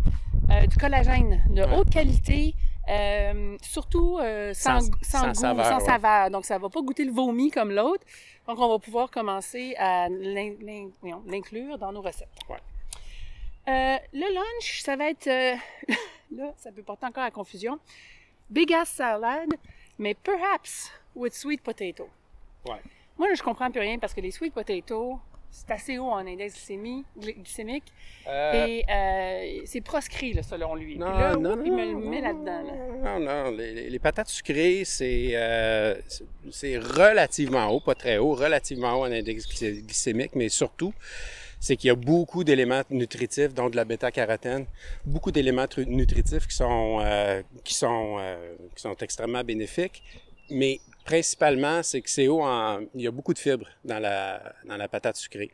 [0.50, 2.54] euh, du collagène de haute qualité,
[2.88, 5.84] euh, surtout euh, sans, Sans- sans sans goût, saveur, sans ouais.
[5.84, 6.30] saveur.
[6.30, 8.04] Donc, ça va pas goûter le vomi comme l'autre.
[8.46, 12.28] Donc, on va pouvoir commencer à l'inclure dans nos recettes.
[12.48, 12.56] Ouais.
[13.68, 15.26] Euh, le lunch, ça va être...
[16.32, 17.78] là, ça peut porter encore à confusion.
[18.48, 19.48] Big ass salad,
[19.98, 22.08] mais perhaps with sweet potato.
[22.66, 22.80] Ouais.
[23.18, 25.18] Moi, là, je comprends plus rien parce que les sweet potatoes,
[25.50, 27.84] c'est assez haut en index glycémie- glycémique
[28.28, 30.98] Euh, et euh, c'est proscrit, là, selon lui.
[30.98, 32.62] Non, là, non, il me le met là-dedans.
[32.62, 33.18] là.
[33.18, 35.94] Non, non, les, patates sucrées, c'est euh,
[36.50, 40.92] c'est- relativement haut, pas très haut, relativement haut en index glycé- glycémique, mais surtout,
[41.60, 44.66] c'est qu'il y a beaucoup d'éléments nutritifs, dont de la bêta-carotène,
[45.04, 46.98] beaucoup d'éléments tru- nutritifs qui sont,
[47.64, 48.18] qui, sont,
[48.74, 50.02] qui sont extrêmement bénéfiques,
[50.50, 52.80] mais principalement, c'est que c'est haut en...
[52.94, 55.50] Il y a beaucoup de fibres dans la, dans la patate sucrée.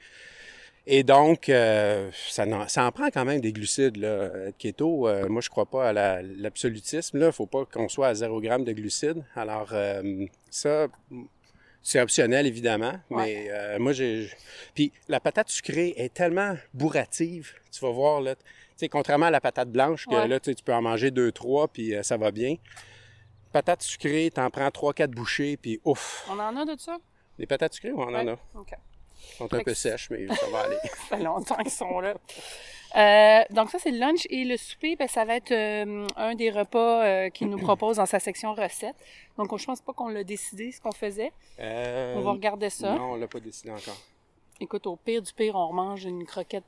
[0.86, 3.96] Et donc, euh, ça, en, ça en prend quand même des glucides.
[3.98, 4.30] Là.
[4.48, 7.18] Être Keto, euh, moi, je crois pas à la- l'absolutisme.
[7.18, 9.22] Il ne faut pas qu'on soit à 0 g de glucides.
[9.36, 10.88] Alors, euh, ça,
[11.82, 12.94] c'est optionnel, évidemment.
[13.10, 14.28] Mais euh, moi, j'ai...
[14.74, 17.52] Puis, la patate sucrée est tellement bourrative.
[17.70, 18.34] Tu vas voir, là...
[18.34, 18.42] Tu
[18.76, 20.26] sais, contrairement à la patate blanche, que Ouais.
[20.26, 22.56] là, tu peux en manger deux, trois, puis euh, ça va bien.
[23.52, 26.26] Patate sucrée, t'en prends trois, quatre bouchées, puis ouf!
[26.30, 26.96] On en a de ça?
[27.38, 28.28] Les patates sucrées, on en Ouais.
[28.30, 28.58] a.
[28.58, 28.72] OK.
[28.72, 30.76] Elles sont un peu sèches, mais ça va aller.
[30.84, 32.14] Ça fait longtemps qu'ils sont là.
[32.94, 34.26] Euh, donc ça, c'est le lunch.
[34.28, 37.96] Et le souper, ben, ça va être euh, un des repas euh, qu'il nous propose
[37.96, 38.96] dans sa section recettes.
[39.38, 41.32] Donc je pense pas qu'on l'a décidé, ce qu'on faisait.
[41.58, 42.94] On va regarder ça.
[42.94, 43.96] Non, on l'a pas décidé encore.
[44.62, 46.62] Écoute, au pire du pire, on remange une croquette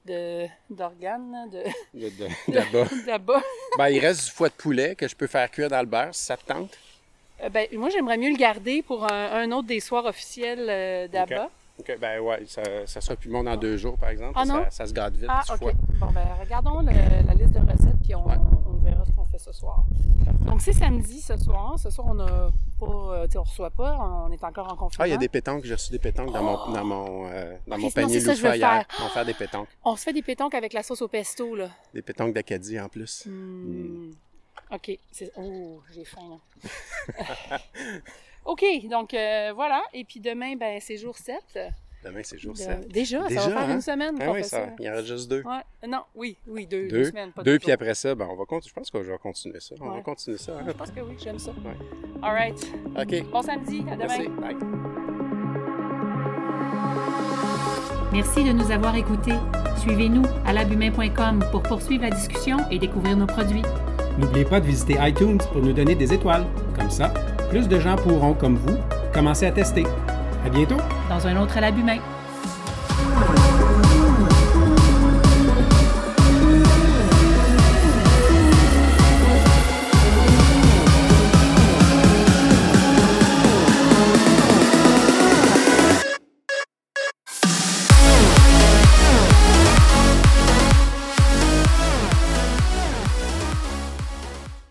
[0.68, 1.62] d'organes, là, de
[1.94, 3.40] De, de- là-bas.
[3.78, 6.12] ben, il reste du foie de poulet que je peux faire cuire dans le beurre
[6.12, 6.76] si ça te tente.
[7.40, 11.06] Euh, ben, moi, j'aimerais mieux le garder pour un, un autre des soirs officiels euh,
[11.06, 11.48] d'Abba.
[11.78, 14.32] OK, ben ouais, ça, ça sera plus bon dans deux jours, par exemple.
[14.34, 14.64] Ah, non?
[14.64, 15.58] ça, ça se gâte vite, Ah, du OK.
[15.58, 15.72] foie.
[16.00, 18.34] Bon, ben, regardons le- la liste de recettes, puis on, Ouais.
[19.06, 19.84] Ce qu'on fait ce soir.
[20.46, 21.78] Donc, c'est samedi ce soir.
[21.78, 22.48] Ce soir, on n'a
[22.78, 23.96] pas, euh, on reçoit pas,
[24.26, 25.04] on est encore en confinement.
[25.04, 27.56] Ah, il y a des pétanques, j'ai reçu des pétanques dans mon, dans mon, euh,
[27.66, 28.68] dans Ok, mon panier ça loufa hier.
[28.70, 28.86] faire.
[29.00, 29.68] On va faire des pétanques.
[29.84, 31.68] On se fait des pétanques avec la sauce au pesto, là.
[31.92, 33.26] Des pétanques d'Acadie en plus.
[33.26, 34.10] Hmm.
[34.72, 34.98] OK.
[35.12, 36.38] C'est- Oh, j'ai faim,
[36.68, 37.58] là.
[38.44, 39.82] OK, donc euh, voilà.
[39.92, 41.58] Et puis demain, ben, c'est jour 7.
[42.04, 42.88] Demain, c'est jour De- 7.
[42.88, 43.74] Déjà, ça Déjà, va faire hein?
[43.74, 44.72] une semaine Ah qu'on oui, fait ça, ça.
[44.78, 45.42] il y en reste juste deux.
[45.42, 45.88] Ouais.
[45.88, 46.98] Non, oui, oui, deux, deux?
[46.98, 48.68] Deux, semaines, pas deux deux puis après ça, ben, on va continuer.
[48.68, 49.74] Je pense que je vais continuer ça.
[49.80, 49.96] On Ouais.
[49.96, 50.52] va continuer ça.
[50.58, 50.64] hein?
[50.66, 51.50] Je pense que oui, j'aime ça.
[51.52, 51.76] Ouais.
[52.22, 52.72] All right.
[52.98, 53.30] OK.
[53.30, 54.06] Bon samedi, à demain.
[54.06, 54.28] Merci.
[54.28, 54.56] Bye.
[58.12, 59.34] Merci de nous avoir écoutés.
[59.78, 63.62] Suivez-nous à labumain.com pour poursuivre la discussion et découvrir nos produits.
[64.18, 66.44] N'oubliez pas de visiter iTunes pour nous donner des étoiles.
[66.78, 67.08] Comme ça,
[67.50, 68.76] plus de gens pourront, comme vous,
[69.12, 69.82] commencer à tester.
[70.44, 70.76] À bientôt!
[71.08, 72.00] Dans un autre à.